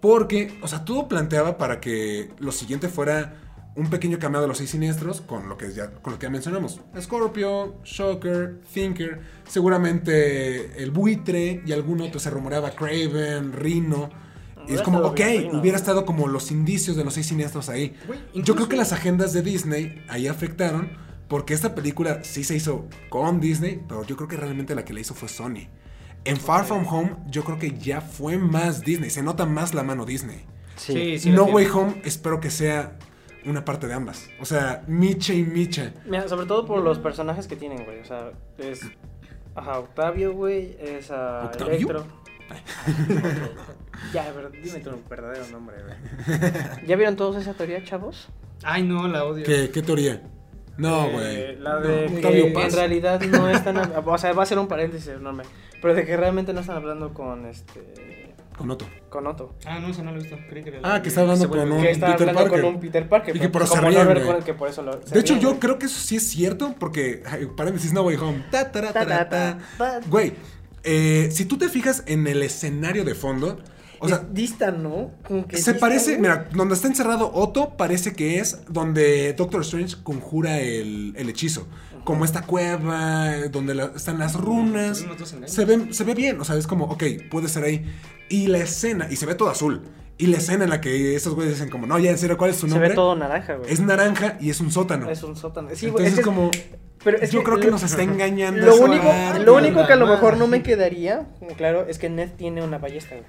[0.00, 3.34] Porque, o sea, todo planteaba para que lo siguiente fuera
[3.76, 6.30] un pequeño cameo de los seis siniestros con lo que ya, con lo que ya
[6.30, 6.80] mencionamos.
[7.00, 14.10] Scorpio, Shocker, Thinker, seguramente el buitre y algún otro se rumoreaba Craven, Rhino.
[14.68, 17.94] Y es como, ok, bien hubiera estado como los indicios de los seis siniestros ahí.
[18.34, 20.90] Yo creo que las agendas de Disney ahí afectaron
[21.28, 24.92] porque esta película sí se hizo con Disney, pero yo creo que realmente la que
[24.92, 25.68] la hizo fue Sony.
[26.24, 29.82] En Far From Home yo creo que ya fue más Disney, se nota más la
[29.82, 30.44] mano Disney.
[30.76, 30.92] Sí.
[30.92, 31.30] Sí, sí.
[31.30, 31.66] no Way.
[31.66, 32.98] Home espero que sea
[33.44, 34.28] una parte de ambas.
[34.40, 35.92] O sea, Micha y Micha.
[36.04, 38.00] Mira, sobre todo por los personajes que tienen, güey.
[38.00, 38.82] O sea, es.
[39.54, 40.76] Ajá, Octavio, güey.
[40.80, 41.74] Es a ¿Octavio?
[41.74, 42.06] Electro.
[44.12, 46.52] ya, pero dime tu verdadero nombre, güey.
[46.86, 48.28] ¿Ya vieron todos esa teoría, chavos?
[48.62, 49.44] Ay, no, la odio.
[49.44, 50.22] ¿Qué, qué teoría?
[50.76, 51.56] No, Eh, güey.
[51.58, 52.64] la No, de que Octavio Paz.
[52.64, 53.76] en realidad no están.
[54.06, 55.44] O sea, va a ser un paréntesis enorme.
[55.82, 58.34] Pero de que realmente no están hablando con este.
[58.56, 58.86] Con Otto.
[59.08, 59.54] Con Otto.
[59.64, 60.36] Ah, no, eso no lo he visto.
[60.50, 62.60] Creí que Ah, que está hablando con un- que está Peter hablando Parker.
[62.64, 63.36] con un Peter Parker.
[63.36, 64.44] Y que por eso como se no ríen, recuerdo güey.
[64.44, 64.92] que por eso lo.
[65.02, 65.60] se De hecho, ríen, yo güey.
[65.60, 67.22] creo que eso sí es cierto porque,
[67.56, 68.44] paréntesis, No Way Home.
[68.50, 69.58] Ta, tara, Ta, tara, ta, ta.
[69.78, 70.06] ta, ta.
[70.08, 70.34] Güey,
[70.84, 73.58] eh, si tú te fijas en el escenario de fondo,
[74.00, 75.10] o sea, Es dista, ¿no?
[75.26, 76.20] Como que se dista, parece, güey.
[76.22, 81.66] mira, donde está encerrado Otto, parece que es donde Doctor Strange conjura el, el hechizo.
[82.04, 85.04] Como esta cueva, donde la- están las runas.
[85.46, 87.84] Se ve, se ve bien, o sea, es como, ok, puede ser ahí.
[88.30, 89.82] Y la escena, y se ve todo azul.
[90.16, 92.50] Y la escena en la que esos güeyes dicen como, no, ya en serio, ¿cuál
[92.50, 92.90] es Se nombre?
[92.90, 93.70] ve todo naranja, güey.
[93.72, 95.10] Es naranja y es un sótano.
[95.10, 95.68] Es un sótano.
[95.74, 96.50] Sí, Entonces es que- como,
[97.04, 98.64] pero es yo que creo que lo- nos está engañando.
[98.66, 99.12] Lo único,
[99.44, 102.62] lo único que a lo mejor no me quedaría, como claro, es que Ned tiene
[102.62, 103.26] una ballesta, güey.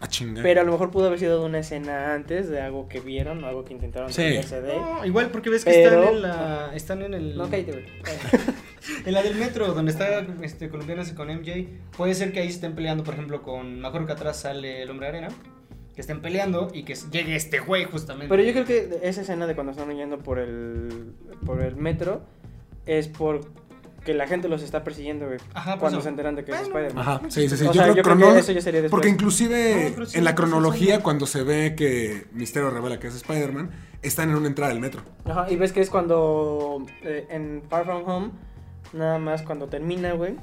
[0.00, 0.42] A chingar.
[0.42, 3.42] Pero a lo mejor pudo haber sido de una escena antes de algo que vieron
[3.42, 4.22] o algo que intentaron Sí.
[4.22, 4.42] de.
[4.78, 6.70] No, igual porque ves que Pero- están en la.
[6.74, 7.36] Están en el.
[7.36, 7.66] No, güey.
[9.04, 11.66] En la del metro, donde está este, colombiándose con MJ,
[11.96, 13.80] puede ser que ahí estén peleando, por ejemplo, con.
[13.80, 15.28] Me acuerdo que atrás sale el hombre arena.
[15.94, 18.28] Que estén peleando y que llegue este güey justamente.
[18.28, 21.14] Pero yo creo que esa escena de cuando están yendo por el
[21.46, 22.20] por el metro
[22.84, 23.40] es por
[24.06, 25.38] que la gente los está persiguiendo, güey.
[25.52, 26.04] Ajá, por cuando eso.
[26.04, 26.60] se enteran de que es.
[26.62, 26.98] Spider-Man.
[26.98, 27.64] Ajá, sí, sí, sí.
[27.64, 28.90] O yo sea, creo, yo creo que eso ya sería después.
[28.90, 32.98] Porque inclusive No, pero sí, en la pues, cronología, cuando se ve que Misterio revela
[33.00, 35.02] que es Spider-Man, están en una entrada del metro.
[35.24, 38.30] Ajá, y ves que es cuando eh, en Far From Home,
[38.92, 40.36] nada más cuando termina, güey,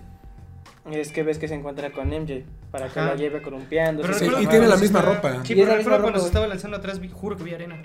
[0.92, 3.10] es que ves que se encuentra con MJ para que Ajá.
[3.12, 4.02] la lleve columpiando.
[4.02, 5.42] Pero Sí, y tiene la misma ropa.
[5.46, 7.82] Sí, pero misma recuerdo cuando ropa, se estaba lanzando atrás, juro que vi arena.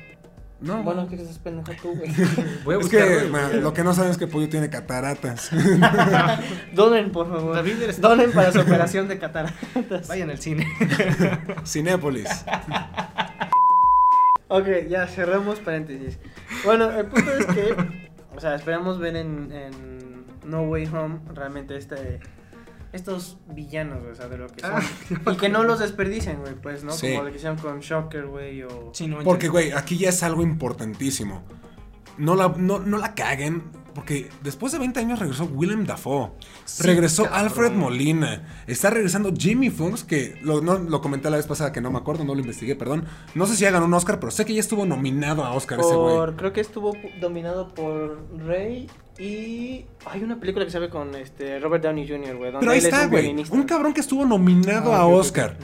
[0.61, 2.12] No, Bueno, que es pendejo tú, güey.
[2.64, 3.30] Voy a es que
[3.61, 5.50] lo que no saben es que Pollo tiene cataratas.
[6.74, 7.54] Donen, por favor.
[7.54, 10.09] David, eres- Donen para su operación de cataratas.
[10.09, 10.66] Vayan al cine.
[11.64, 12.28] Cinépolis.
[14.48, 16.18] Ok, ya cerramos paréntesis.
[16.64, 17.76] Bueno, el punto es que,
[18.34, 22.20] o sea, esperamos ver en, en No Way Home realmente este
[22.93, 24.72] estos villanos, güey, o sea, de lo que son.
[24.74, 26.93] Ah, y que no los desperdicien, güey, pues, ¿no?
[26.93, 27.11] Sí.
[27.12, 28.91] Como lo que hicieron con Shocker, güey, o...
[28.95, 31.45] Sí, no, Porque, güey, aquí ya es algo importantísimo.
[32.16, 33.62] No la, no, no la caguen,
[33.95, 36.30] porque después de 20 años regresó Willem Dafoe,
[36.64, 37.41] Sí, regresó cabrón.
[37.41, 41.80] Alfred Molina, está regresando Jimmy Fox, que lo, no, lo comenté la vez pasada que
[41.80, 43.05] no me acuerdo, no lo investigué, perdón.
[43.34, 45.80] No sé si ya ganó un Oscar, pero sé que ya estuvo nominado a Oscar
[45.80, 46.16] ese güey.
[46.16, 51.14] Por, creo que estuvo dominado por Rey y hay una película que se ve con
[51.14, 52.52] este Robert Downey Jr., güey.
[52.52, 53.44] donde Pero ahí está, un güey.
[53.50, 55.56] Un cabrón que estuvo nominado Ah, a Oscar.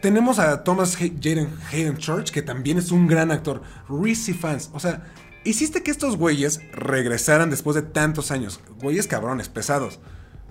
[0.00, 3.62] Tenemos a Thomas Hay- Hayden, Hayden Church, que también es un gran actor.
[3.88, 4.70] Reese Fans.
[4.72, 5.04] O sea,
[5.44, 8.60] hiciste que estos güeyes regresaran después de tantos años.
[8.80, 10.00] Güeyes cabrones, pesados.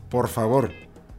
[0.09, 0.72] Por favor,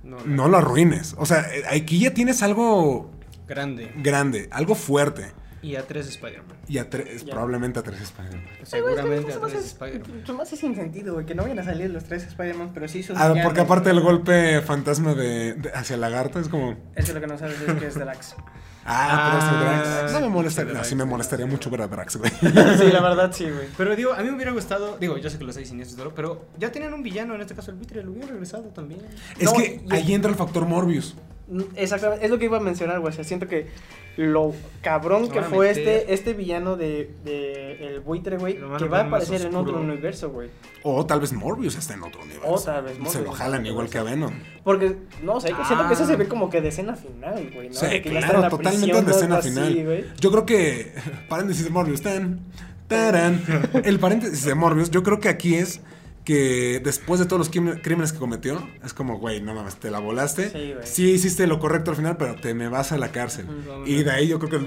[0.04, 1.14] No, no lo arruines.
[1.18, 3.10] O sea, eh, aquí ya tienes algo
[3.48, 3.92] Grande.
[3.96, 5.32] grande, algo fuerte.
[5.62, 6.56] Y a tres Spider-Man.
[6.68, 7.32] Y a tres, Ya.
[7.32, 8.44] probablemente a tres Spider-Man.
[8.64, 10.20] Seguramente a Eso tres es- Spider-Man.
[10.24, 12.88] eso más es sin sentido, güey, que no vayan a salir los tres Spider-Man, pero
[12.88, 16.76] sí sus Ah, porque aparte el golpe fantasma de, de- hacia lagarto es como.
[16.96, 18.34] Es que lo que no sabes es que es Drax.
[18.84, 20.12] Ah, pero es el Ah, Drax.
[20.14, 20.72] No me molestaría.
[20.72, 22.32] No, sí me molestaría mucho ver a Drax, güey.
[22.40, 23.68] sí, la verdad sí, güey.
[23.76, 26.12] Pero digo, a mí me hubiera gustado, digo, yo sé que los hay siniestros todo,
[26.16, 29.00] pero ya tenían un villano, en este caso el buitre, lo hubiera regresado también.
[29.38, 31.14] Es No, que ahí entra el factor Morbius.
[31.46, 33.12] Mm, Exactamente, es lo que iba a mencionar, güey.
[33.12, 33.68] O sea, siento que
[34.16, 34.52] lo
[34.82, 35.88] cabrón Lo que fue meter.
[35.88, 39.80] este, este villano de, de el buitre, güey, Lo que va a aparecer en otro
[39.80, 40.50] universo, güey.
[40.82, 42.48] O tal vez Morbius está en otro universo.
[42.48, 44.34] O tal vez Se Morbius lo está jalan igual que a Venom.
[44.64, 46.06] Porque, no, o sea, siento que eso Ah.
[46.06, 47.74] se ve como que de escena final, güey, ¿no?
[47.74, 50.14] Sí, que ya está en claro, la totalmente prisión, de o escena así, final.
[50.20, 50.92] Yo creo que.
[51.28, 52.02] Paréntesis de Morbius.
[52.02, 52.40] Tan,
[52.88, 53.40] tarán.
[53.84, 55.80] El paréntesis de Morbius, yo creo que aquí es
[56.24, 59.98] que después de todos los crímenes que cometió, es como, güey, no mames, te la
[59.98, 60.50] volaste.
[60.50, 60.74] Sí.
[60.84, 63.46] Sí, hiciste lo correcto al final, pero te me vas a la cárcel.
[63.86, 64.66] Y de ahí yo creo que.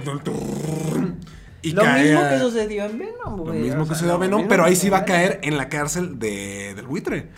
[1.61, 3.59] Y lo cae mismo a- que sucedió en Venom, Lo güey.
[3.59, 5.67] mismo o que sucedió lo Venom, mismo pero ahí sí va a caer en la
[5.69, 7.29] cárcel de, del buitre.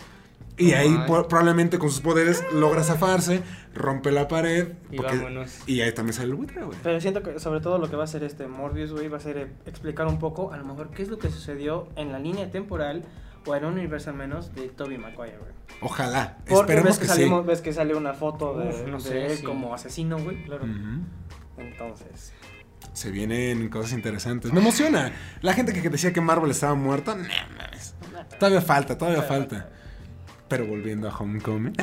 [0.58, 3.42] Y ahí probablemente con sus poderes logra zafarse,
[3.74, 4.72] rompe la pared.
[4.90, 5.60] Y porque- vámonos.
[5.68, 6.76] y ahí también sale el buitre, güey.
[6.82, 9.20] Pero siento que sobre todo lo que va a hacer este Morbius, güey, va a
[9.20, 12.18] ser eh, explicar un poco, a lo mejor, qué es lo que sucedió en la
[12.18, 13.04] línea temporal
[13.48, 15.52] o en un universo al menos de Tobey Maguire, güey.
[15.80, 16.36] Ojalá.
[16.38, 17.14] Porque Esperemos ves que, que, sí.
[17.14, 19.42] salimos, ves que sale una foto de, Uf, no de sé, él sí.
[19.44, 20.44] como asesino, güey.
[20.44, 20.64] Claro.
[21.56, 22.32] Entonces,
[22.92, 24.52] Se vienen cosas interesantes.
[24.52, 25.12] Me emociona.
[25.40, 27.94] La gente que decía que Marvel estaba muerta, no mames.
[28.38, 29.70] Todavía falta, todavía falta.
[30.48, 31.72] Pero volviendo a Homecoming.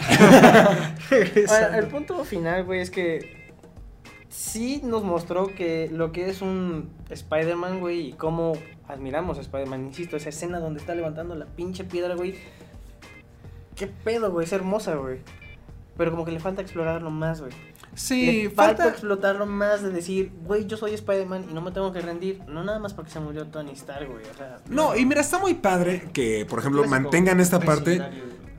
[1.10, 3.54] Bueno, el punto final, güey, es que
[4.30, 8.54] sí nos mostró que lo que es un Spider-Man, güey, y cómo
[8.88, 9.86] admiramos a Spider-Man.
[9.86, 12.36] Insisto, esa escena donde está levantando la pinche piedra, güey.
[13.76, 15.20] Qué pedo, güey, es hermosa, güey.
[15.98, 17.54] Pero como que le falta explorarlo más, güey.
[17.94, 18.90] Sí, le falta falta.
[18.90, 22.42] explotarlo más de decir, güey, yo soy Spider-Man y no me tengo que rendir.
[22.48, 24.26] No nada más porque se murió Tony Stark, güey.
[24.26, 28.02] O sea, No, y mira, está muy padre que, por ejemplo, mantengan esta parte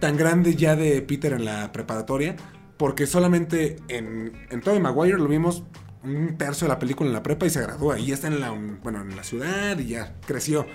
[0.00, 2.36] tan grande ya de Peter en la preparatoria.
[2.78, 5.62] Porque solamente en, en Tobey Maguire lo vimos
[6.06, 7.98] un tercio de la película en la prepa y se gradúa.
[7.98, 10.66] Y ya está en la, bueno, en la ciudad y ya creció.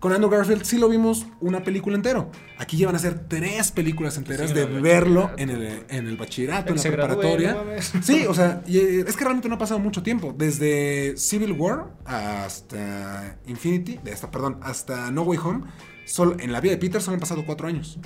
[0.00, 2.30] Con Andrew Garfield sí lo vimos una película entero.
[2.56, 6.06] Aquí ya van a ser tres películas enteras Sí, de en verlo en el, en
[6.06, 7.52] el bachillerato, en la gradúe, preparatoria.
[7.52, 8.02] no.
[8.02, 10.34] Sí, o sea, y, eh, es que realmente no ha pasado mucho tiempo.
[10.36, 15.64] Desde Civil War hasta Infinity, de esta, perdón, hasta No Way Home,
[16.06, 17.98] solo, en la vida de Peter solo han pasado cuatro años.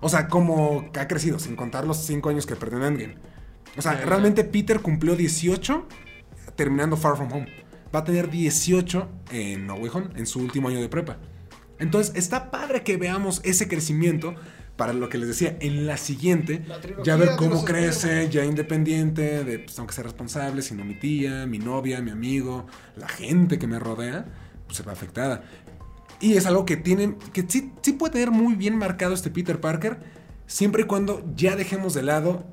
[0.00, 3.14] O sea, como que ha crecido, sin contar los cinco años que perdió en Endgame.
[3.76, 5.86] O sea, realmente Peter cumplió 18
[6.56, 7.46] terminando Far From Home.
[7.94, 11.18] Va a tener 18 en No Way Home, en su último año de prepa.
[11.78, 14.34] Entonces, está padre que veamos ese crecimiento
[14.76, 16.64] para lo que les decía en la siguiente.
[16.66, 20.94] La Ya ver cómo crece, ya independiente, de pues tengo que ser responsable, sino mi
[20.94, 22.66] tía, mi novia, mi amigo,
[22.96, 24.26] la gente que me rodea,
[24.66, 25.44] pues se va afectada.
[26.20, 29.60] Y es algo que tienen, que sí, sí puede tener muy bien marcado este Peter
[29.60, 29.98] Parker,
[30.46, 32.44] siempre y cuando ya dejemos de lado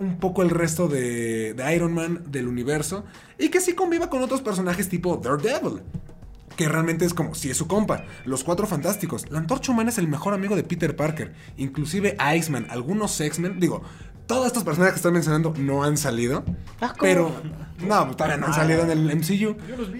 [0.00, 3.04] un poco el resto de, de Iron Man, del universo,
[3.38, 5.82] y que sí conviva con otros personajes tipo Daredevil.
[6.56, 9.30] Que realmente es como, si es su compa, los cuatro fantásticos.
[9.30, 11.32] La antorcha humana es el mejor amigo de Peter Parker.
[11.56, 13.60] Inclusive Iceman, algunos X-Men.
[13.60, 13.82] Digo,
[14.26, 16.44] todas estas personas que estoy mencionando no han salido.
[16.80, 17.00] Ah, ¿cómo?
[17.00, 17.32] Pero,
[17.86, 19.56] no, todavía no han salido en el MCU.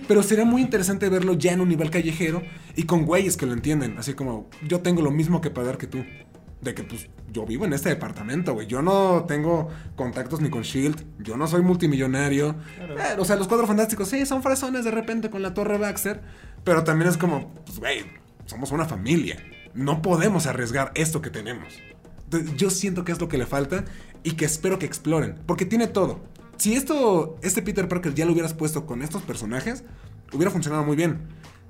[0.07, 2.43] Pero sería muy interesante verlo ya en un nivel callejero
[2.77, 3.97] y con güeyes que lo entienden.
[3.99, 6.05] Así como, yo tengo lo mismo que pagar que tú.
[6.61, 8.67] De que, pues, yo vivo en este departamento, güey.
[8.67, 11.05] Yo no tengo contactos ni con Shield.
[11.19, 12.55] Yo no soy multimillonario.
[12.79, 16.21] Eh, o sea, los cuatro fantásticos, sí, son fresones de repente con la Torre Baxter.
[16.65, 18.05] Pero también es como, pues, güey,
[18.45, 19.37] somos una familia.
[19.73, 21.75] No podemos arriesgar esto que tenemos.
[22.25, 23.85] Entonces, yo siento que es lo que le falta
[24.23, 25.37] y que espero que exploren.
[25.47, 26.21] Porque tiene todo.
[26.59, 29.83] Si esto, este Peter Parker ya lo hubieras puesto con estos personajes,
[30.33, 31.21] hubiera funcionado muy bien.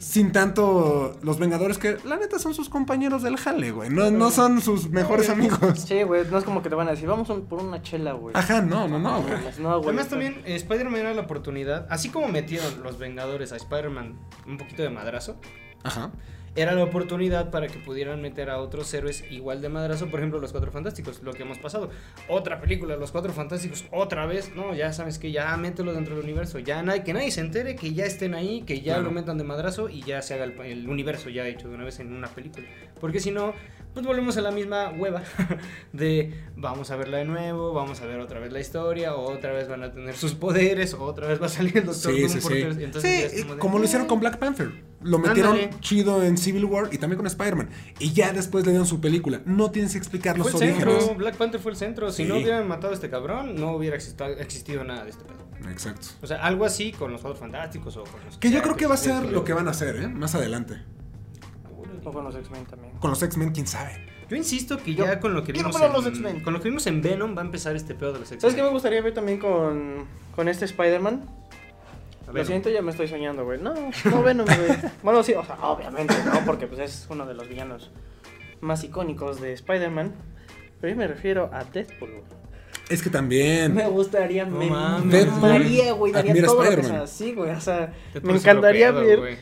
[0.01, 3.90] Sin tanto los Vengadores que la neta son sus compañeros del jale, güey.
[3.90, 5.78] No, no son sus mejores amigos.
[5.86, 8.34] Sí, güey, no es como que te van a decir, vamos por una chela, güey.
[8.34, 9.42] Ajá, no, no, no, güey.
[9.42, 9.90] Pues No, güey.
[9.90, 14.57] Además también eh, Spider-Man era la oportunidad, así como metieron los Vengadores a Spider-Man un
[14.57, 15.36] poquito de madrazo,
[15.82, 16.11] Ajá.
[16.57, 20.40] Era la oportunidad para que pudieran meter a otros héroes igual de madrazo, por ejemplo,
[20.40, 21.90] los Cuatro Fantásticos, lo que hemos pasado.
[22.28, 26.24] Otra película, los Cuatro Fantásticos, otra vez, no, ya sabes que ya mételo dentro del
[26.24, 29.05] universo, ya nadie, que nadie se entere, que ya estén ahí, que ya Claro.
[29.05, 31.84] lo metan de madrazo y ya se haga el, el universo ya hecho de una
[31.84, 32.66] vez en una película.
[33.01, 33.55] Porque si no,
[33.94, 35.22] pues volvemos a la misma hueva
[35.92, 39.68] de vamos a verla de nuevo, vamos a ver otra vez la historia, otra vez
[39.68, 42.40] van a tener sus poderes, otra vez va a salir el Doctor Sí, Doom sí,
[42.40, 42.48] sí.
[42.48, 44.09] ter- entonces ya es Sí, como de, como lo hicieron "Eh".
[44.09, 44.89] con Black Panther.
[45.03, 45.80] Lo metieron Ándale.
[45.80, 47.70] chido en Civil War y también con Spider-Man.
[47.98, 49.40] Y ya después le dieron su película.
[49.46, 50.94] No tienes que explicar los Fue el orígenes.
[50.98, 52.11] centro, Black Panther fue el centro.
[52.12, 52.28] Si Sí.
[52.28, 55.40] no hubieran matado a este cabrón, no hubiera existido, existido nada de este pedo.
[55.70, 56.09] Exacto.
[56.22, 58.86] O sea, algo así con los Cuatro Fantásticos o con los Que yo creo que
[58.86, 60.09] va a ser lo que van a hacer, ¿eh?
[60.09, 60.74] Más adelante.
[62.05, 62.92] O con los X-Men también.
[62.98, 64.07] Con los X-Men, quién sabe.
[64.28, 66.42] Yo insisto que Yo ya con lo que vimos los en, X-Men.
[66.42, 68.40] con lo que vimos en Venom va a empezar este pedo de los X-Men.
[68.40, 70.05] ¿Sabes qué me gustaría ver también con,
[70.36, 71.24] con este Spider-Man?
[72.31, 73.61] A Lo siento, ya me estoy soñando, güey.
[73.61, 73.74] No,
[74.05, 74.78] no Venom, güey.
[75.03, 76.45] Bueno, sí, o sea, obviamente, ¿no?
[76.47, 77.91] Porque pues es uno de los villanos
[78.61, 80.12] más icónicos de Spider-Man.
[80.81, 82.22] Pero yo me refiero a Deadpool, güey.
[82.89, 83.74] Es que también.
[83.74, 85.11] Me gustaría, No me mames.
[85.11, 86.12] Deadpool mamaría, güey.
[86.12, 87.51] Daría todo lo que sea así, güey.
[87.51, 89.39] O sea, Deadpool me encantaría ver.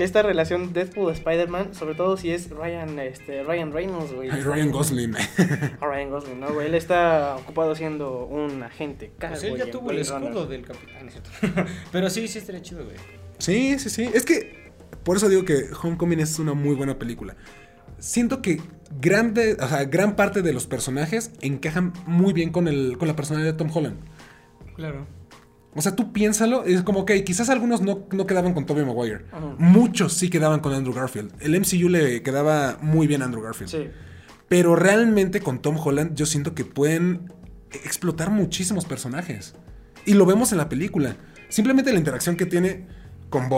[0.00, 1.74] Esta relación Deadpool-Spider-Man.
[1.74, 4.30] Sobre todo si es Ryan, este, Ryan Reynolds, güey.
[4.30, 5.14] Ryan Gosling.
[5.80, 6.66] Ah, Ryan Gosling, ¿no, güey?
[6.66, 10.28] Él está ocupado siendo un agente Pues él ya tuvo el Runner.
[10.28, 11.02] escudo del capitán.
[11.02, 11.70] no es cierto.
[11.92, 12.96] Pero sí, sí estaría chido, güey.
[13.38, 14.10] Sí, sí, sí.
[14.14, 14.72] Es que
[15.02, 17.36] por eso digo que Homecoming es una muy buena película.
[17.98, 18.60] Siento que
[19.00, 23.16] grande, o sea, gran parte de los personajes encajan muy bien con, el, con la
[23.16, 23.98] personalidad de Tom Holland.
[24.74, 25.06] Claro.
[25.76, 29.26] O sea, tú piénsalo, es como que quizás algunos no, no quedaban con Tobey Maguire.
[29.30, 29.54] Ajá.
[29.58, 31.32] Muchos sí quedaban con Andrew Garfield.
[31.40, 33.70] El MCU le quedaba muy bien a Andrew Garfield.
[33.70, 33.88] Sí.
[34.48, 37.32] Pero realmente con Tom Holland yo siento que pueden
[37.84, 39.54] explotar muchísimos personajes.
[40.06, 41.16] Y lo vemos en la película.
[41.48, 42.86] Simplemente la interacción que tiene
[43.28, 43.48] con.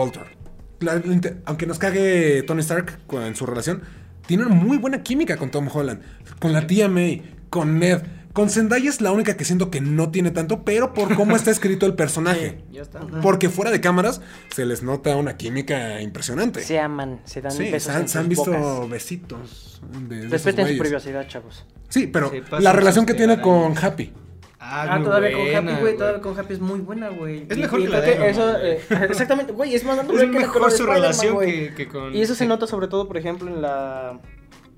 [0.81, 3.81] La- inter- aunque nos cague Tony Stark en su relación,
[4.25, 6.01] tiene una muy buena química con Tom Holland.
[6.39, 8.01] Con la tía May, con Ned.
[8.33, 11.49] Con Zendaya es la única que siento que no tiene tanto, pero por cómo está
[11.51, 12.63] escrito el personaje.
[12.71, 12.99] Ya está.
[13.21, 16.61] Porque fuera de cámaras se les nota una química impresionante.
[16.61, 18.89] Se aman, se dan Sí, besos se han, en se han sus visto bocas.
[18.89, 19.81] besitos.
[20.07, 21.65] de- Respeten su privacidad, chavos.
[21.89, 23.75] Sí, pero la relación que tiene con.
[23.77, 24.13] Happy.
[24.61, 27.45] Ah, Ah, todavía con Happy, güey, todavía con Happy es muy buena, güey.
[27.49, 30.69] Es Y- mejor y que la eso, eh, exactamente, güey, es más Es que mejor
[30.71, 31.69] su relación güey.
[31.69, 32.13] que, que con.
[32.13, 34.19] Y eso se nota sobre todo, por ejemplo, en la...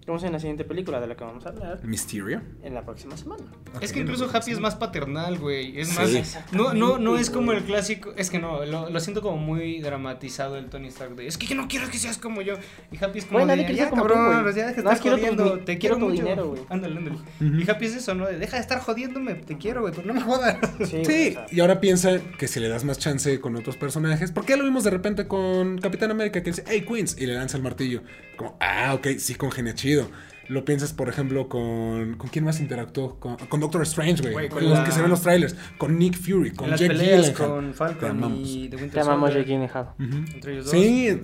[0.06, 1.80] ¿Cómo se llama en la siguiente película de la que vamos a hablar?
[1.84, 2.42] Mysterio.
[2.64, 3.44] En la próxima semana.
[3.82, 5.80] Es que incluso Happy es más paternal, güey.
[5.80, 5.96] Es Sí.
[6.00, 6.40] más.
[6.52, 8.12] No, no, no es como el clásico.
[8.18, 11.16] Es que no, lo, lo siento como muy dramatizado el Tony Stark.
[11.16, 12.56] De, es que yo no quiero que seas como yo.
[12.92, 13.46] Y Happy es como.
[13.46, 14.56] Nadie de, ya, como tú, cabrón, güey.
[14.56, 15.56] ya deja de Nada estar quiero tu jodiendo.
[15.58, 16.24] di- te quiero quiero tu mucho.
[16.24, 16.62] dinero, güey.
[16.70, 17.18] Ándale, ándale.
[17.40, 17.56] Ujú.
[17.60, 18.26] Y Happy es eso, ¿no?
[18.26, 19.36] De, deja de estar jodiéndome.
[19.36, 19.94] Te quiero, güey.
[19.94, 20.58] Pero no me jodas.
[20.80, 23.78] Sí, Sí, o sea, y ahora piensa que si le das más chance con otros
[23.78, 27.28] personajes, porque ya lo vimos de repente con Capitán América que dice, hey Queens, y
[27.28, 28.02] le lanza el martillo.
[28.36, 30.10] Como, ah, ok, sí, congenia chido.
[30.48, 32.16] Lo piensas, por ejemplo, con.
[32.18, 33.20] ¿Con quién más interactuó?
[33.20, 34.50] Con, con Doctor Strange, güey.
[34.50, 35.56] Con los la- que se ven en los trailers.
[35.78, 37.50] Con Nick Fury, con en las Jake peleas Gyllenhaal.
[37.50, 39.30] con Falcon y The Winter Te amamos.
[39.34, 39.90] Jake Gyllenhaal.
[40.00, 40.72] Entre ellos dos.
[40.74, 41.22] Sí,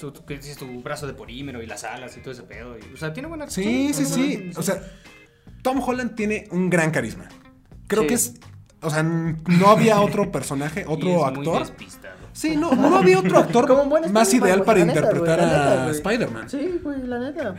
[0.00, 2.78] Tu, tu- que dices, tu brazo de porímero y las alas y todo ese pedo.
[2.78, 4.50] y- o sea, tiene buena sí, sí, sí.
[4.56, 4.80] O sea,
[5.62, 7.28] Tom Holland tiene un gran carisma.
[7.88, 8.08] Creo Sí.
[8.08, 8.34] que es.
[8.80, 11.66] O sea, no había otro personaje, Y otro es muy actor.
[12.32, 15.46] Sí, no, no había otro actor Como un buen más ideal para neta, interpretar la
[15.46, 15.90] neta, a.
[15.90, 16.48] Spider-Man.
[16.48, 17.54] Sí, güey, la neta.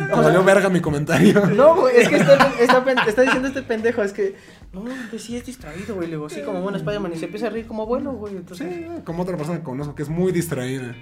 [0.00, 1.44] Me valió verga mi comentario.
[1.46, 4.36] No, güey, es que está, está, pen- está diciendo este pendejo, es que,
[4.72, 7.50] no, pues sí es distraído, güey, luego, sí, como buen Spider-Man, y se empieza a
[7.50, 8.66] reír como bueno, güey, entonces...
[8.72, 10.94] Sí, como otra persona que conozco que es muy distraída.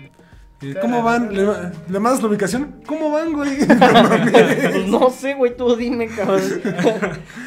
[0.83, 1.35] ¿Cómo van?
[1.35, 1.43] ¿Le,
[1.89, 2.83] le mandas la ubicación?
[2.87, 3.59] ¿Cómo van, güey?
[3.67, 4.09] No.
[4.73, 6.43] Pues no sé, güey, tú dime, cabrón.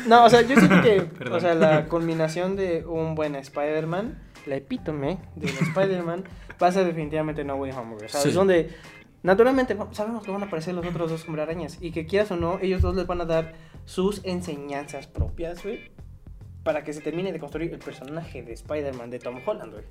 [0.07, 1.38] no, o sea, yo siento que, Perdón.
[1.38, 6.23] o sea, la culminación de un buen Spider-Man, la epítome de Spider-Man,
[6.59, 8.05] pasa definitivamente No Way Home, güey.
[8.05, 8.29] O sea, Sí.
[8.29, 8.69] es donde,
[9.23, 12.35] naturalmente, sabemos que van a aparecer los otros dos hombre arañas, y que quieras o
[12.35, 13.53] no, ellos dos les van a dar
[13.85, 15.91] sus enseñanzas propias, güey,
[16.63, 19.83] para que se termine de construir el personaje de Spider-Man de Tom Holland, güey.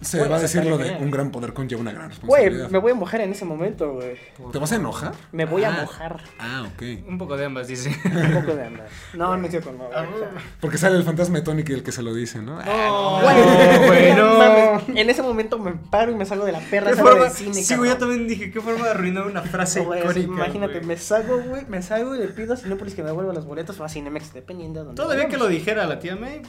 [0.00, 2.70] Se Güey, va a decir lo de un gran poder conlleva una gran Güey, responsabilidad.
[2.70, 4.16] me voy a mojar en ese momento, güey.
[4.50, 5.12] ¿Te vas a enojar?
[5.32, 5.68] Me voy Ah.
[5.68, 6.20] a mojar.
[6.38, 6.82] Ah, ok.
[7.06, 7.90] Un poco de ambas, dice.
[8.04, 8.86] Un poco de ambas.
[9.14, 10.24] No, no es cierto, no, güey.
[10.60, 12.58] Porque sale el fantasma de Tony que el que se lo dice, ¿no?
[12.60, 14.80] Ah, Oh, Güey, güey, no.
[14.96, 17.24] En ese momento me paro y me salgo de la perra ¿Qué sala forma?
[17.24, 20.20] del cine, sí, güey, yo también dije, ¿qué forma de arruinar una frase Güey, icónica?
[20.32, 20.86] imagínate, güey?
[20.86, 23.78] me salgo, güey, me salgo y le pido a Cinépolis que me devuelva los boletos
[23.80, 26.42] o a Cinemex, dependiendo de dónde Todavía que lo dijera la tía May, eh,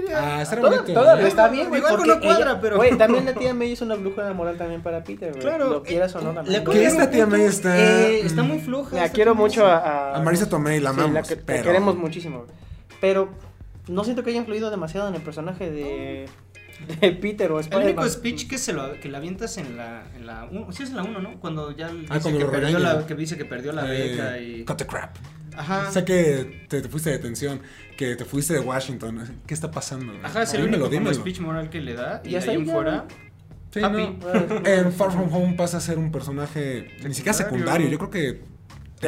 [0.00, 0.40] diría.
[0.42, 0.92] Ah, bonito.
[0.94, 1.80] todavía está bien, güey.
[1.80, 5.02] Igual no cuadra, pero- Güey, también la tía May es una brújula moral también para
[5.04, 5.40] Peter, güey.
[5.42, 6.64] Claro, Lo quieras o no, eh, también.
[6.64, 7.78] Que esta tía May está...
[7.78, 8.96] Eh, está muy floja.
[8.96, 9.76] La quiero mucho a...
[9.78, 12.50] A, A Marisa Tomei la sí, amamos, que- la pero- queremos muchísimo, güey.
[13.00, 13.28] Pero
[13.88, 16.28] no siento que haya influido demasiado en el personaje de...
[17.00, 17.86] de Peter o El Spider-Man.
[17.98, 20.90] único speech que se lo que la avientas en la en la uno, sí es
[20.90, 21.40] en la 1, ¿no?
[21.40, 24.10] Cuando ya dice Ah, cuando que lo perdió la que dice que perdió la Eh,
[24.10, 25.16] beca y Cut the crap.
[25.56, 25.90] Ajá.
[25.92, 27.60] Sé que te, te fuiste de detención,
[27.96, 29.40] que te fuiste de Washington.
[29.46, 30.12] ¿Qué está pasando?
[30.22, 31.14] Ajá, es el dímelo, único dímelo.
[31.14, 33.04] speech moral que le da y, Y hasta ahí en fuera
[33.72, 33.96] Sí, Happy.
[34.20, 34.66] no.
[34.68, 37.88] En Far From Home pasa a ser un personaje ni siquiera Secundario.
[37.88, 38.40] yo creo que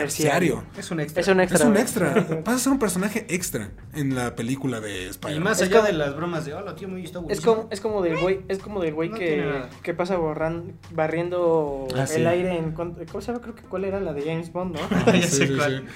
[0.01, 0.65] Terciario.
[0.79, 1.21] es un extra.
[1.21, 1.59] Es un extra.
[1.59, 2.43] Es un extra.
[2.45, 5.43] Pasa a ser un personaje extra en la película de Y Spider-Man.
[5.45, 7.55] más Es allá como- de las bromas de, hola, tío, muy está Es buenísimo".
[7.55, 11.87] como, es como del güey, es como del güey No que, que pasa borran, barriendo
[11.97, 12.21] Ah, sí.
[12.21, 13.41] el aire en ¿cómo se llama?
[13.41, 14.81] Creo que cuál era la de James Bond, ¿no?
[15.13, 15.87] ya Sí, sé sí, cuál.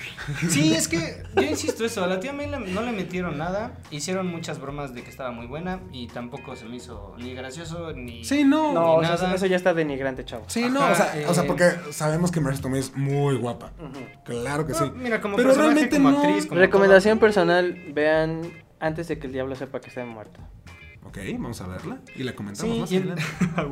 [0.48, 4.26] Sí, es que yo insisto eso, a la tía May no le metieron nada, hicieron
[4.26, 8.24] muchas bromas de que estaba muy buena y tampoco se me hizo ni gracioso ni
[8.24, 8.72] Sí, no.
[8.72, 9.34] No, o ni sea, nada.
[9.34, 10.44] eso ya está denigrante, chavo.
[10.48, 11.46] Sí, no, o sea, o sea, eh.
[11.46, 13.72] porque sabemos que Marisa Tomei es muy guapa.
[13.78, 13.89] Ujú.
[14.24, 14.92] Claro que No, sí.
[14.96, 16.18] mira, como Pero realmente como no.
[16.22, 18.42] actriz, como Recomendación personal, vean
[18.78, 20.40] antes de que el diablo sepa que está muerto.
[21.04, 23.14] Ok, vamos a verla y la comentamos Sí, más y, en-.
[23.56, 23.66] Ah,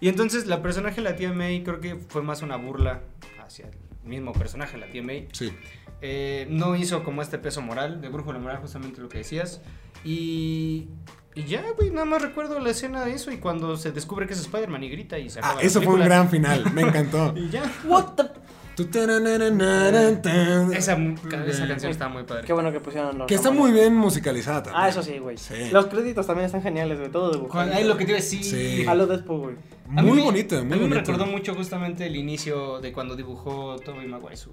[0.00, 3.02] y entonces la personaje de la tía May creo que fue más una burla
[3.44, 3.74] hacia el
[4.08, 5.28] mismo personaje, la tía May.
[5.32, 5.52] Sí.
[6.00, 9.60] Eh, no hizo como este peso moral, de brújula moral, justamente lo que decías.
[10.04, 10.88] Y,
[11.36, 14.32] y ya, güey, nada más recuerdo la escena de eso y cuando se descubre que
[14.34, 16.82] es Spider-Man y grita y se Ah, acaba la eso fue un gran final, me
[16.82, 17.32] encantó.
[17.36, 17.62] Y ya.
[17.84, 18.24] What the.
[20.72, 20.96] Esa,
[21.46, 22.44] esa canción está muy padre.
[22.46, 23.70] Qué bueno que pusieron los Que está nombres.
[23.72, 24.84] muy bien musicalizada también.
[24.84, 25.36] Ah, eso sí, güey.
[25.36, 25.54] Sí.
[25.70, 27.72] Los créditos también están geniales, güey, todo dibujado.
[27.72, 28.44] Ahí lo que te iba a decir.
[28.44, 28.84] Sí.
[28.86, 29.56] A lo Deadpool, güey.
[29.96, 31.00] A mí Muy bonita, a muy mí me bonita.
[31.00, 34.50] recordó mucho justamente el inicio de cuando dibujó Tobey Maguire su,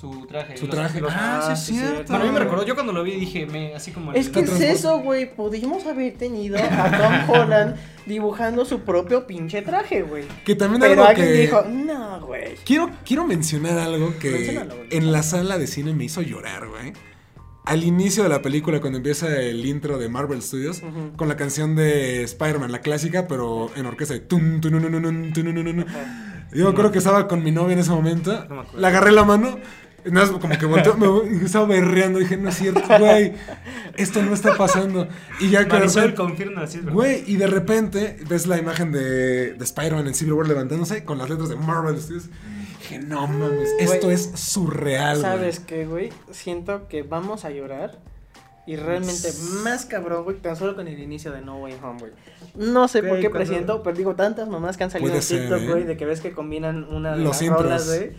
[0.00, 0.56] su traje.
[0.56, 1.00] Su traje.
[1.00, 1.90] los- ah, sí, ah, es sí, cierto.
[1.92, 2.12] cierto.
[2.12, 4.12] Bueno, a mí me recordó, yo cuando lo vi dije, me, así como...
[4.12, 5.34] Es el- que es eso, güey.
[5.34, 7.76] Pudimos haber tenido a Tom Holland
[8.06, 10.24] dibujando su propio pinche traje, güey.
[10.44, 11.32] Que también Pero algo que...
[11.32, 12.54] dijo, no, güey.
[12.64, 16.92] Quiero, quiero mencionar algo que en la sala de cine me hizo llorar, güey.
[17.66, 20.82] Al inicio de la película, cuando empieza el intro de Marvel Studios,
[21.16, 24.60] con la canción de Spider-Man, la clásica, pero en orquesta de tum.
[24.62, 24.70] Yo
[26.64, 28.80] me acuerdo que estaba con mi novia en ese momento, No me acuerdo.
[28.80, 29.58] le agarré la mano,
[30.04, 33.32] nada más como que volteó, me estaba berreando, dije, no es cierto, güey,
[33.96, 35.08] esto no está pasando.
[35.40, 36.92] Y ya que repente- confirma, verdad.
[36.92, 41.18] Güey, y de repente ves la imagen de, de Spider-Man en Civil War levantándose con
[41.18, 42.24] las letras de Marvel Studios.
[42.80, 45.22] Dije, no mames, esto Güey, es surreal, güey.
[45.32, 46.10] ¿Sabes qué, güey?
[46.30, 47.98] Siento que vamos a llorar.
[48.66, 49.32] Y realmente
[49.64, 52.12] más cabrón, güey, tan solo con el inicio de No Way Home, güey.
[52.54, 55.40] No sé por Güey, qué presiento, pero digo, tantas mamás que han salido en ser,
[55.40, 55.66] TikTok, ¿eh?
[55.68, 58.12] güey, de que ves que combinan una de Los las rolas, güey.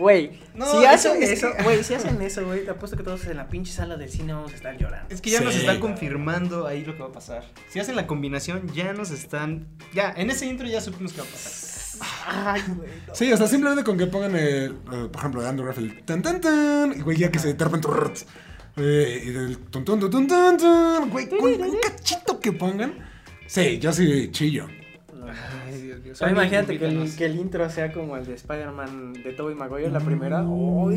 [0.00, 2.96] Güey, No, si eso hacen es eso, que- güey, si hacen eso, güey, te apuesto
[2.96, 5.14] que todos en la pinche sala del cine vamos a estar llorando.
[5.14, 5.44] Es que ya Sí.
[5.44, 7.44] nos están confirmando ahí lo que va a pasar.
[7.68, 9.66] Si hacen la combinación, ya nos están.
[9.92, 11.60] Ya, en ese intro ya supimos que va a pasar.
[12.26, 12.88] Ay, güey.
[13.06, 13.14] no.
[13.14, 16.22] Sí, o sea, simplemente con que pongan, el, eh, por ejemplo, de Andrew Garfield, tan
[16.22, 18.20] tan tan, y güey, ya que se rrrt,
[18.76, 22.94] eh, y del tun tun tun tun, güey, con un cachito que pongan,
[23.46, 24.66] sí, yo sí chillo.
[26.30, 27.16] Imagínate que el, Invítanos.
[27.16, 30.40] que el intro sea como el de Spider-Man de Tobey Maguire, la primera.
[30.40, 30.46] Ay,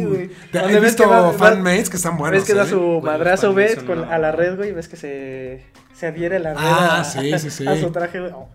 [0.05, 0.29] güey.
[0.53, 2.39] He visto fanmates que están buenos.
[2.39, 2.69] ves que da ¿eh?
[2.69, 6.39] su madrazo, ves, con, son a la red, güey, y ves que se, se adhiere
[6.39, 7.67] la red Ah, a, sí, sí, sí.
[7.67, 8.31] a su traje, güey.
[8.33, 8.49] Oh.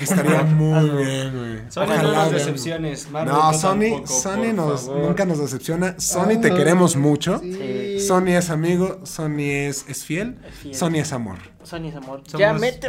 [0.00, 1.58] Estaría muy bien, güey.
[1.70, 3.10] Sony Ojalá, no nos decepciones.
[3.10, 6.00] Marvel No, Sony, tampoco, Sony nos, nunca nos decepciona.
[6.00, 7.38] Sony, te queremos mucho.
[7.40, 7.89] Sí.
[8.00, 10.74] Sony es amigo, Sony es, es fiel, Es fiel.
[10.74, 11.38] Sony es amor.
[11.62, 12.22] Sony es amor.
[12.26, 12.88] Somos- Ya mete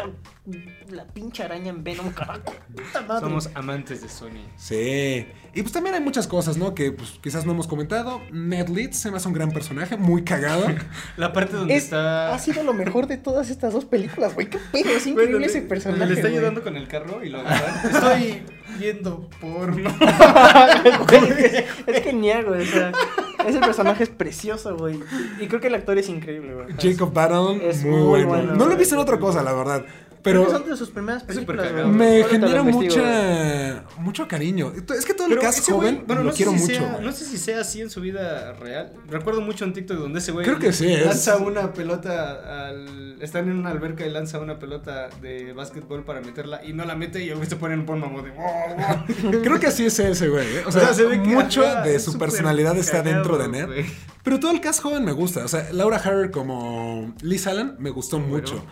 [0.89, 2.41] la pinche araña en Venom, carajo.
[2.75, 3.19] Puta madre.
[3.21, 4.41] Somos amantes de Sony.
[4.57, 5.27] Sí.
[5.53, 6.73] Y pues también hay muchas cosas, ¿no?
[6.73, 8.21] Que pues quizás no hemos comentado.
[8.31, 10.65] Ned Leeds se me hace un gran personaje, muy cagado.
[11.17, 12.33] La parte donde Es- está.
[12.33, 14.49] Ha sido lo mejor de todas estas dos películas, güey.
[14.49, 16.05] Qué pedo, es increíble ese personaje.
[16.05, 16.37] Le está güey.
[16.37, 17.85] ayudando con el carro y lo agarran.
[17.93, 18.43] Estoy
[18.79, 19.89] viendo porno.
[21.87, 22.61] Es genial, güey.
[22.61, 22.91] O sea,
[23.47, 24.99] ese personaje es precioso, güey.
[25.39, 26.67] Y, creo que el actor es increíble, güey.
[26.79, 28.27] Jacob Baron, Es muy, muy bueno.
[28.27, 29.85] bueno, No lo he visto en otra cosa, la verdad.
[30.23, 31.87] Pero que son de sus primeras Es súper películas, cagado.
[31.87, 31.97] güey.
[31.99, 34.71] me lo genera mucha, mucho cariño.
[34.95, 36.57] Es que todo el Pero cast ese güey, joven bueno, lo no sé quiero si
[36.59, 36.99] mucho, sea-.
[37.01, 38.93] No sé si sea así en su vida real.
[39.09, 43.17] Recuerdo mucho un TikTok donde ese güey Creo que sí, es- lanza una pelota al.
[43.21, 46.95] Están en una alberca y lanza una pelota de básquetbol para meterla y no la
[46.95, 48.31] mete y el güey se pone en como de.
[48.31, 48.45] "Wow,
[49.31, 49.41] wow".
[49.43, 50.45] Creo que así es ese güey.
[50.47, 50.61] ¿eh?
[50.65, 53.47] O O sea, sea, se ve que, mucho de su personalidad está cagado, dentro de
[53.47, 53.85] Ned.
[54.23, 55.43] Pero todo el cast joven me gusta.
[55.45, 58.35] O sea, Laura Harrer como Liz Allen me gustó Bueno.
[58.35, 58.63] mucho.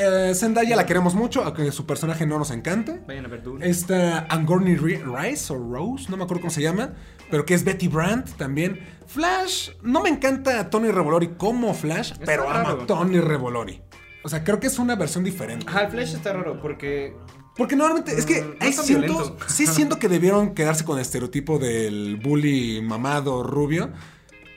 [0.00, 3.00] Eh, Zendaya la queremos mucho, aunque su personaje no nos encante.
[3.06, 3.68] Vayan a ver Dune.
[3.68, 6.94] Esta Angorny Ri- Rice o Rose, no me acuerdo cómo se llama,
[7.30, 8.78] pero que es Betty Brandt también.
[9.06, 12.82] Flash, no me encanta Tony Revolori como Flash, Está pero amo raro.
[12.82, 13.82] a Tony Revolori.
[14.22, 15.66] O sea, creo que es una versión diferente.
[15.68, 17.16] Ajá, el Flash está raro porque.
[17.56, 21.58] Porque normalmente, es que Mm, no siento, sí siento que debieron quedarse con el estereotipo
[21.58, 23.90] del bully mamado rubio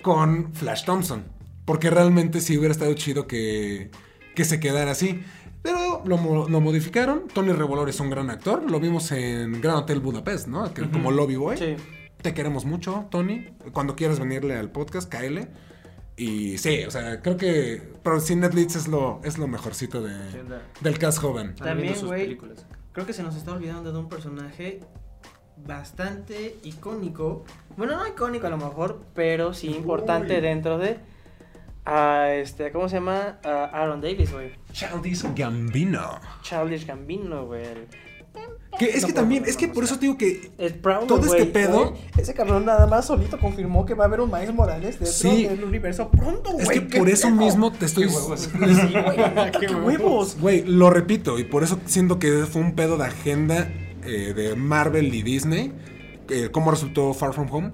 [0.04, 1.24] con Flash Thompson.
[1.66, 3.90] Porque realmente sí hubiera estado chido que,
[4.36, 5.22] que se quedara así.
[5.64, 7.28] Pero lo, mo- lo modificaron.
[7.34, 8.70] Tony Revolor es un gran actor.
[8.70, 10.74] Lo vimos en Gran Hotel Budapest, ¿no?
[10.74, 11.58] Que- Como Lobby Boy.
[11.58, 11.76] Sí.
[12.22, 13.48] Te queremos mucho, Tony.
[13.72, 15.50] Cuando quieras venirle al podcast, cáele.
[16.18, 17.82] Y sí, o sea, creo que.
[18.04, 20.16] Pero sí, Netflix es lo, es lo mejorcito de,
[20.82, 21.56] del cast joven.
[21.56, 22.24] También, güey.
[22.24, 22.66] películas.
[22.92, 24.82] Creo que se nos está olvidando de un personaje
[25.66, 27.44] bastante icónico.
[27.78, 30.42] Bueno, no icónico a lo mejor, pero sí importante Uy.
[30.42, 31.00] dentro de.
[31.86, 33.40] A este, ¿Cómo se llama?
[33.44, 34.52] A Aaron Davis, güey.
[34.72, 36.20] Childish Gambino.
[36.44, 37.64] Childish Gambino, güey.
[38.80, 41.46] Que es No que también, es que por eso te digo que Es Todo este
[41.48, 45.06] pedo- Ese cabrón nada más solito confirmó que va a haber un Miles Morales dentro
[45.32, 45.46] Sí.
[45.46, 46.62] del universo pronto, güey.
[46.64, 48.08] Es que ¡Qué por eso mismo te estoy.
[48.08, 48.40] Qué huevos.
[48.54, 49.52] Sí, güey.
[49.60, 50.38] ¡Qué huevos!
[50.40, 53.68] Güey, lo repito, y por eso siento que fue un pedo de agenda
[54.06, 55.74] eh, de Marvel y Disney.
[56.30, 57.72] eh, cómo resultó Far From Home.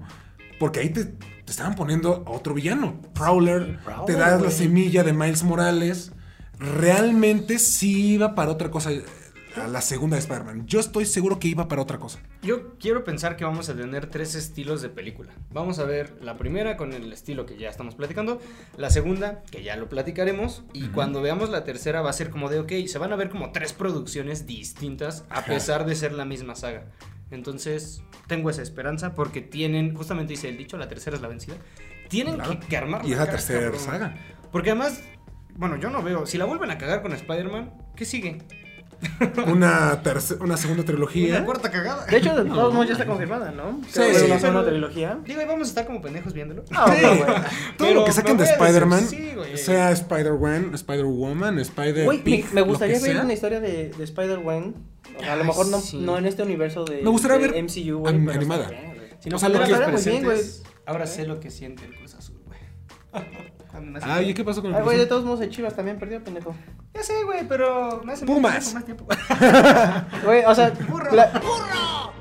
[0.60, 1.14] Porque ahí te,
[1.48, 3.00] te estaban poniendo a otro villano.
[3.14, 6.12] Prowler, Prowler, te das la semilla de Miles Morales.
[6.60, 8.90] Realmente sí iba para otra cosa.
[9.56, 10.68] A la segunda de Spider-Man.
[10.68, 12.20] Yo estoy seguro que iba para otra cosa.
[12.44, 15.32] Yo quiero pensar que vamos a tener tres estilos de película.
[15.54, 18.42] Vamos a ver la primera con el estilo que ya estamos platicando,
[18.76, 22.50] la segunda que ya lo platicaremos y cuando veamos la tercera va a ser como
[22.50, 26.26] de, ok, se van a ver como tres producciones distintas a pesar de ser la
[26.26, 26.84] misma saga.
[27.32, 31.56] Entonces tengo esa esperanza porque tienen, justamente dice el dicho, la tercera es la vencida.
[32.10, 32.60] Tienen Claro.
[32.60, 34.16] que, que armar Y es la tercera saga.
[34.52, 35.04] Porque además,
[35.56, 38.38] bueno, yo no veo, si la vuelven a cagar con Spider-Man, ¿qué sigue?
[39.48, 41.36] Una, terce- una segunda trilogía.
[41.38, 42.06] Una cuarta cagada.
[42.06, 43.80] De hecho, de todos modos ya está confirmada, ¿no?
[43.90, 45.20] Sí, sí, una segunda trilogía.
[45.26, 46.64] Digo, y vamos a estar como pendejos viéndolo.
[46.72, 47.06] Ah, Sí.
[47.06, 47.20] güey.
[47.20, 47.38] Todo
[47.78, 52.06] Pero lo que saquen de Spider-Man, sí, sea Spider-Man, Spider-Woman, Spider-Pig.
[52.06, 53.24] Güey, me, me lo gustaría que ver sea.
[53.24, 54.76] una historia de, de Spider-Man.
[55.30, 55.98] A lo mejor no, sí.
[56.00, 58.14] no en este universo de, Me gustaría de ver MCU, güey.
[58.16, 58.64] an- pero animada.
[58.66, 59.08] está bien, güey.
[59.20, 61.96] Si no O sea, lo que- muy bien, presentes, ahora sé lo que siente el
[61.96, 62.60] Cruz Azul, güey.
[63.72, 66.00] Cuando Ay, ¿y qué pasó con el Ay, güey, de todos modos el Chivas también
[66.00, 66.56] perdió, pendejo.
[66.94, 68.74] Ya sé, güey, pero me hace Pumas.
[68.74, 69.06] más tiempo.
[70.24, 71.14] Güey, o sea, Burro.
[71.14, 71.42] la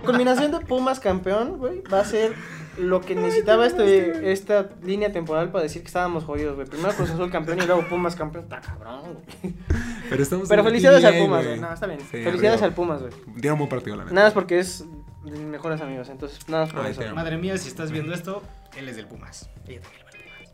[0.04, 2.34] combinación de Pumas campeón, güey, va a ser
[2.78, 6.66] lo que necesitaba este, esta línea temporal para decir que estábamos jodidos, güey.
[6.66, 8.44] Primero Cruz Azul campeón y luego Pumas campeón.
[8.44, 9.54] Está cabrón, güey.
[10.10, 11.58] Pero, estamos Pero felicidades al Pumas, güey.
[11.58, 12.00] No, está bien.
[12.00, 12.66] Sí, felicidades arriba.
[12.66, 13.12] al Pumas, güey.
[13.36, 14.14] Dieron buen partido, la neta.
[14.14, 14.84] Nada más porque es
[15.24, 17.14] de mis mejores amigos, entonces nada más por Ay, eso.
[17.14, 18.42] Madre mía, si estás viendo esto,
[18.76, 19.48] él es del Pumas.
[19.66, 20.04] Ella también.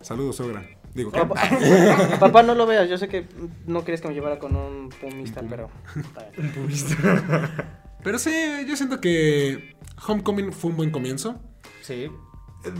[0.01, 0.63] Saludos, sogra.
[0.95, 1.21] Digo, ¿qué?
[1.21, 1.41] Papá,
[2.21, 3.27] papá, no lo veas, yo sé que
[3.67, 5.57] no querías que me llevara con un pumista, Un pum.
[5.57, 5.71] pero...
[6.03, 7.49] está bien.
[8.03, 8.33] Pero sí,
[8.67, 9.77] yo siento que
[10.09, 11.41] Homecoming fue un buen comienzo.
[11.83, 12.11] Sí.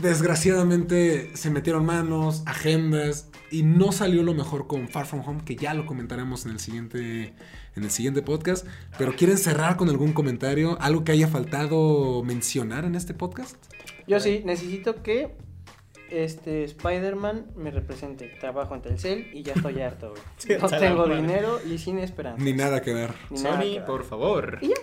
[0.01, 5.55] Desgraciadamente se metieron manos, agendas y no salió lo mejor con Far From Home, que
[5.55, 7.33] ya lo comentaremos en el siguiente,
[7.75, 8.67] en el siguiente podcast.
[8.97, 10.77] Pero ¿quieren cerrar con algún comentario?
[10.81, 13.55] ¿Algo que haya faltado mencionar en este podcast?
[14.07, 15.35] Yo sí, necesito que
[16.13, 18.27] este Spider-Man me represente.
[18.39, 20.21] Trabajo en Telcel y ya estoy harto, güey.
[20.37, 21.21] Sí, no tengo madre.
[21.21, 22.43] dinero y sin esperanza.
[22.43, 23.11] Ni nada que ver.
[23.29, 23.49] Ni que
[23.79, 23.85] ver.
[23.85, 24.57] por favor.
[24.61, 24.75] Y ya.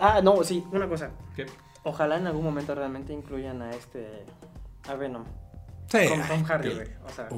[0.00, 1.10] Ah, no, sí, una cosa.
[1.36, 1.46] ¿Qué?
[1.84, 4.24] Ojalá en algún momento realmente incluyan a este...
[4.88, 5.24] A Venom.
[5.88, 6.08] Sí.
[6.08, 6.88] Con Tom Hardy, que- güey.
[7.04, 7.28] O sea,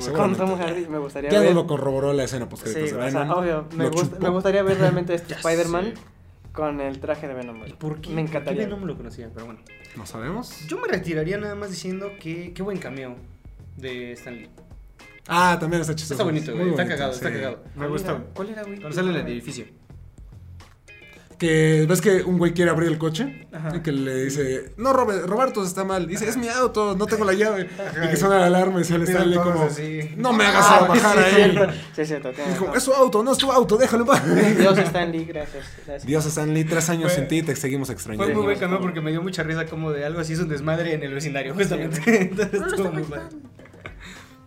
[0.00, 1.48] sí, con Tom Hardy me gustaría Ya ver...
[1.50, 3.30] no lo corroboró la escena post Sí, o sea, Venom.
[3.30, 3.66] obvio.
[3.74, 5.94] Me, gust- me gustaría ver realmente este Ya Spider-Man
[6.52, 7.72] con el traje de Venom, güey.
[7.74, 8.10] ¿Por qué?
[8.10, 8.62] Me encantaría.
[8.62, 9.28] ¿Por qué no me lo conocía?
[9.34, 9.60] Pero bueno.
[9.96, 10.66] ¿No sabemos?
[10.68, 13.16] Yo me retiraría nada más diciendo que qué buen cameo
[13.76, 14.50] de Stan Lee.
[15.28, 16.14] Ah, también está chistoso.
[16.14, 16.70] Está bonito, güey.
[16.70, 17.64] Está bonito, cagado, está cagado.
[17.74, 18.10] Me ¿Cuál gustó.
[18.12, 18.24] era?
[18.34, 18.76] ¿Cuál era, güey?
[18.78, 19.64] Cuando sale en el edificio.
[21.38, 23.76] Que ves que un güey quiere abrir el coche Ajá.
[23.76, 26.06] y que le dice, no, Robert, Roberto está mal.
[26.06, 27.68] Dice, es mi auto, no tengo la llave.
[28.04, 30.14] Y que suena la alarma y sale Miran Stanley todos como, así.
[30.16, 31.50] no me hagas Ah, bajar sí, a es él.
[32.06, 32.70] Sí, como, razón.
[32.76, 34.56] es su auto, no es tu auto, déjalo en paz.
[34.56, 35.64] Dios Stan Lee, gracias.
[35.86, 36.06] gracias.
[36.06, 38.32] Dios Stanley, tres años Fue- sin ti, te seguimos Fue extrañando.
[38.34, 40.94] muy buen cameo porque me dio mucha risa como de algo así es un desmadre
[40.94, 42.00] en el vecindario, justamente.
[42.30, 43.24] Entonces estuvo muy padre.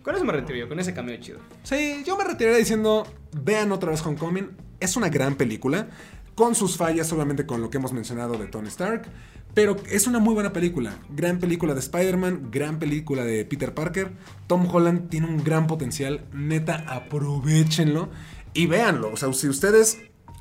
[0.01, 1.37] Con eso me retiro yo, con ese cameo chido.
[1.61, 3.05] Sí, yo me retiraría diciendo,
[3.43, 4.49] vean otra vez Homecoming.
[4.79, 5.87] Es una gran película,
[6.39, 9.09] con sus fallas, obviamente con lo que hemos mencionado de Tony Stark.
[9.53, 10.97] Pero es una muy buena película.
[11.09, 14.13] Gran película de Spider-Man, gran película de Peter Parker.
[14.47, 16.23] Tom Holland tiene un gran potencial.
[16.31, 18.07] Neta, aprovechenlo
[18.53, 19.11] y véanlo.
[19.11, 19.99] O sea, si ustedes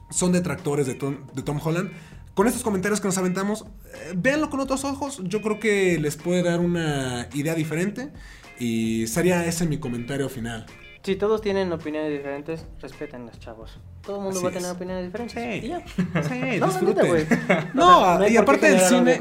[0.08, 1.16] son detractores de Tom,
[1.64, 1.90] Holland,
[2.34, 5.20] con estos comentarios que nos aventamos, eh, véanlo con otros ojos.
[5.24, 8.12] Yo creo que les puede dar una idea diferente.
[8.60, 10.64] Y sería ese mi comentario final.
[11.02, 13.80] Si todos tienen opiniones diferentes, respétenlas, chavos.
[14.08, 14.74] Todo el mundo Así va a tener es.
[14.74, 15.34] opiniones diferentes.
[15.60, 15.66] Sí.
[15.66, 15.84] Y ya.
[16.22, 17.26] Sí, No, neta, güey.
[17.74, 19.18] No, O sea, hay y aparte del cine,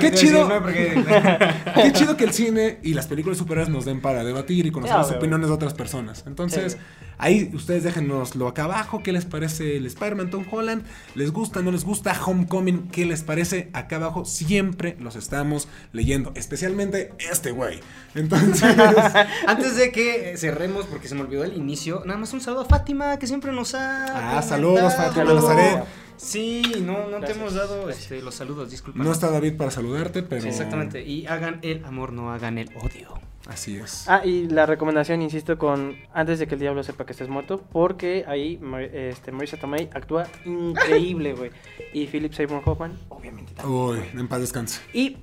[0.00, 0.46] Qué chido.
[0.46, 0.62] decir, ¿no?
[0.62, 4.70] Porque- qué chido que el cine y las películas superhéroes nos den para debatir y
[4.70, 6.22] conocer Ya, las opiniones de otras personas.
[6.28, 6.78] Entonces, Sí.
[7.22, 9.02] Ahí ustedes déjenoslo acá abajo.
[9.02, 10.84] ¿Qué les parece el Spider-Man Tom Holland?
[11.14, 12.18] ¿Les gusta, no les gusta?
[12.24, 13.68] Homecoming, ¿qué les parece?
[13.74, 16.32] Acá abajo siempre los estamos leyendo.
[16.34, 17.80] Especialmente este güey.
[18.14, 18.62] Entonces,
[19.46, 22.64] Antes de que cerremos, porque se me olvidó el inicio, nada más un saludo a
[22.64, 24.06] Fátima, que siempre nos ha.
[24.22, 24.94] Ah, saludos.
[24.94, 25.84] Fátima Nazaret.
[26.16, 29.02] Sí, no, no te hemos dado este, los saludos, disculpa.
[29.02, 30.42] no está David para saludarte, pero.
[30.42, 31.02] Sí, exactamente.
[31.02, 33.18] Y hagan el amor, no hagan el odio.
[33.48, 34.04] Así es.
[34.06, 37.62] Ah, y la recomendación, insisto, con antes de que el diablo sepa que estés muerto,
[37.72, 38.60] porque ahí
[38.92, 41.50] este, Marisa Tomei actúa increíble, güey.
[41.94, 43.80] Y Philip Seymour Hoffman, obviamente también.
[43.80, 44.80] Uy, en paz descanse.
[44.92, 45.16] Y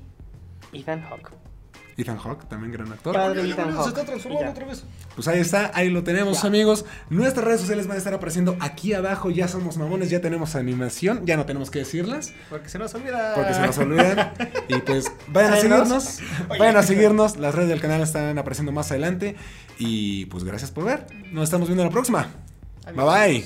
[0.74, 1.32] Ethan Hawke.
[1.98, 3.14] Ethan Hawke, también gran actor.
[3.14, 4.84] Padre Ethan se está transformando otra vez.
[5.16, 6.86] Pues ahí está, ahí lo tenemos amigos.
[7.10, 9.32] Nuestras redes sociales van a estar apareciendo aquí abajo.
[9.32, 12.34] Ya somos mamones, ya tenemos animación, ya no tenemos que decirlas.
[12.52, 13.34] Porque se nos olvida.
[13.34, 14.34] Porque se nos olvidan.
[14.68, 16.20] Y pues vayan a seguirnos.
[16.48, 17.38] Vayan a seguirnos.
[17.38, 19.36] Las redes del canal están apareciendo más adelante.
[19.80, 21.08] Y pues gracias por ver.
[21.32, 22.28] Nos estamos viendo la próxima.
[22.86, 23.46] Bye bye.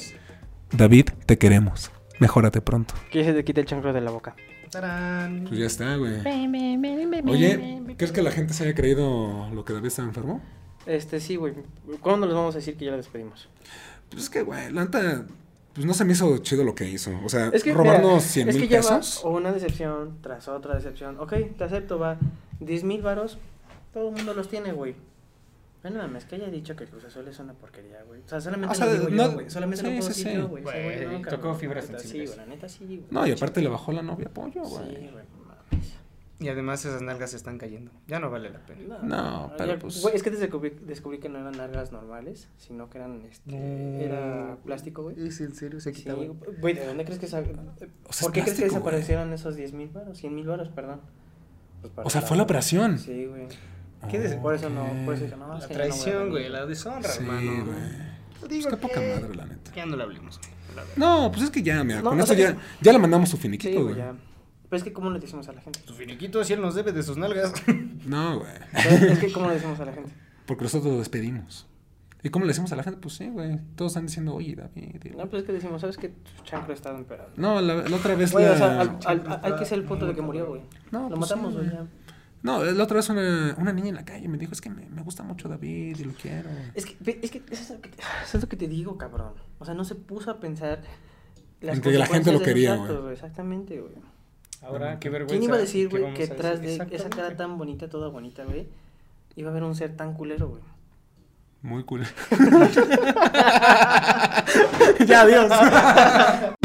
[0.74, 1.89] David, te queremos.
[2.20, 2.93] Mejórate pronto.
[3.10, 4.36] Que se te quite el chancro de la boca.
[4.72, 5.45] Tarán.
[5.47, 6.13] Pues ya está, güey.
[7.28, 10.41] Oye, ¿crees que la gente se haya creído lo que David estaba enfermo?
[10.86, 11.53] Este, sí, güey.
[11.99, 13.49] ¿Cuándo les vamos a decir que ya la despedimos?
[14.09, 15.26] Pues es que, güey, la neta,
[15.74, 17.11] pues no se me hizo chido lo que hizo.
[17.24, 19.22] O sea, Es que, robarnos mira, 100 es mil que lleva pesos.
[19.26, 21.19] una decepción tras otra decepción.
[21.19, 22.17] Ok, te acepto, va.
[22.61, 23.38] 10 mil varos,
[23.93, 24.95] todo el mundo los tiene, güey.
[25.84, 28.21] No nada más que haya dicho que Cruz Azul es una porquería, güey.
[28.21, 29.49] O sea, solamente O sea, lo digo no- yo, güey.
[29.49, 30.38] Solamente sí, lo puedo sí, decir sí.
[30.38, 30.63] yo, güey.
[30.63, 32.36] Güey, no, tocó cabrón, fibras la neta, Sí, sensibles.
[32.36, 33.03] güey, la neta sí, güey.
[33.09, 34.86] No, y aparte le bajó la novia pollo, Sí, güey.
[35.11, 35.93] güey, no mames.
[36.39, 37.91] Y además esas nalgas se están cayendo.
[38.07, 38.99] Ya no vale la pena.
[39.03, 42.89] No, pero ya- pues- Güey, es que descubrí, descubrí que no eran largas normales, sino
[42.89, 45.27] que eran, este, era plástico, güey.
[45.27, 45.79] ¿Es en serio?
[45.79, 46.05] Se Sí,
[46.59, 48.69] güey, ¿de dónde crees que sa- O sea, ¿Por qué crees que güey.
[48.69, 50.17] desaparecieron esos 10 mil varos?
[50.17, 51.01] 100 mil varos, perdón.
[51.82, 52.99] Pues O sea, fue la operación.
[52.99, 53.47] Sí, güey.
[54.10, 57.66] ¿Qué des- Por eso no, por eso no, La traición, güey, la deshonra, Sí, hermano.
[57.66, 57.78] güey.
[58.39, 59.72] Pues Digo qué poca que- madre, la neta.
[59.76, 60.39] Ya no le hablemos,
[60.76, 60.93] la verdad.
[60.95, 63.38] No, pues es que ya, mira, No, con esto sea, ya, ya le mandamos su
[63.38, 63.97] Sí, finiquito, güey, güey.
[63.97, 64.14] ya.
[64.70, 65.80] Pero es que, ¿cómo le decimos a la gente?
[65.82, 67.54] Tu finiquito, si él nos debe de sus nalgas.
[68.06, 68.52] No, güey.
[69.12, 70.12] es que, ¿cómo le decimos a la gente?
[70.47, 71.68] Porque nosotros lo despedimos.
[72.24, 72.99] ¿Y cómo le decimos a la gente?
[72.99, 73.60] Pues sí, güey.
[73.76, 75.02] Todos están diciendo, oye, David.
[75.06, 77.32] y- No, pues es que decimos, ¿sabes que Tu chancro está empeorado.
[77.36, 78.52] No, la, la otra vez Güey, la...
[78.54, 80.62] o sea, al- al- al- hay que ser el punto de que murió, güey.
[80.91, 81.80] No, Lo pues sí, matamos, güey, güey.
[82.44, 84.89] No, la otra vez una, una niña en la calle me dijo, es que me,
[84.89, 86.50] me gusta mucho David y lo quiero.
[86.74, 88.98] Es que, es que eso es, lo que te, eso es lo que te digo,
[88.98, 89.34] cabrón.
[89.60, 90.82] O sea, no se puso a pensar
[91.62, 93.14] las En que la gente lo quería, güey.
[93.14, 93.94] Exactamente, güey.
[94.62, 95.34] Ahora, qué vergüenza.
[95.34, 98.44] ¿Quién iba a decir, ¿Qué güey, que tras de esa cara tan bonita, toda bonita,
[98.44, 98.68] güey,
[99.36, 100.62] iba a haber un ser tan culero, güey?
[101.62, 102.02] Muy cool.
[105.06, 105.52] ya, adiós.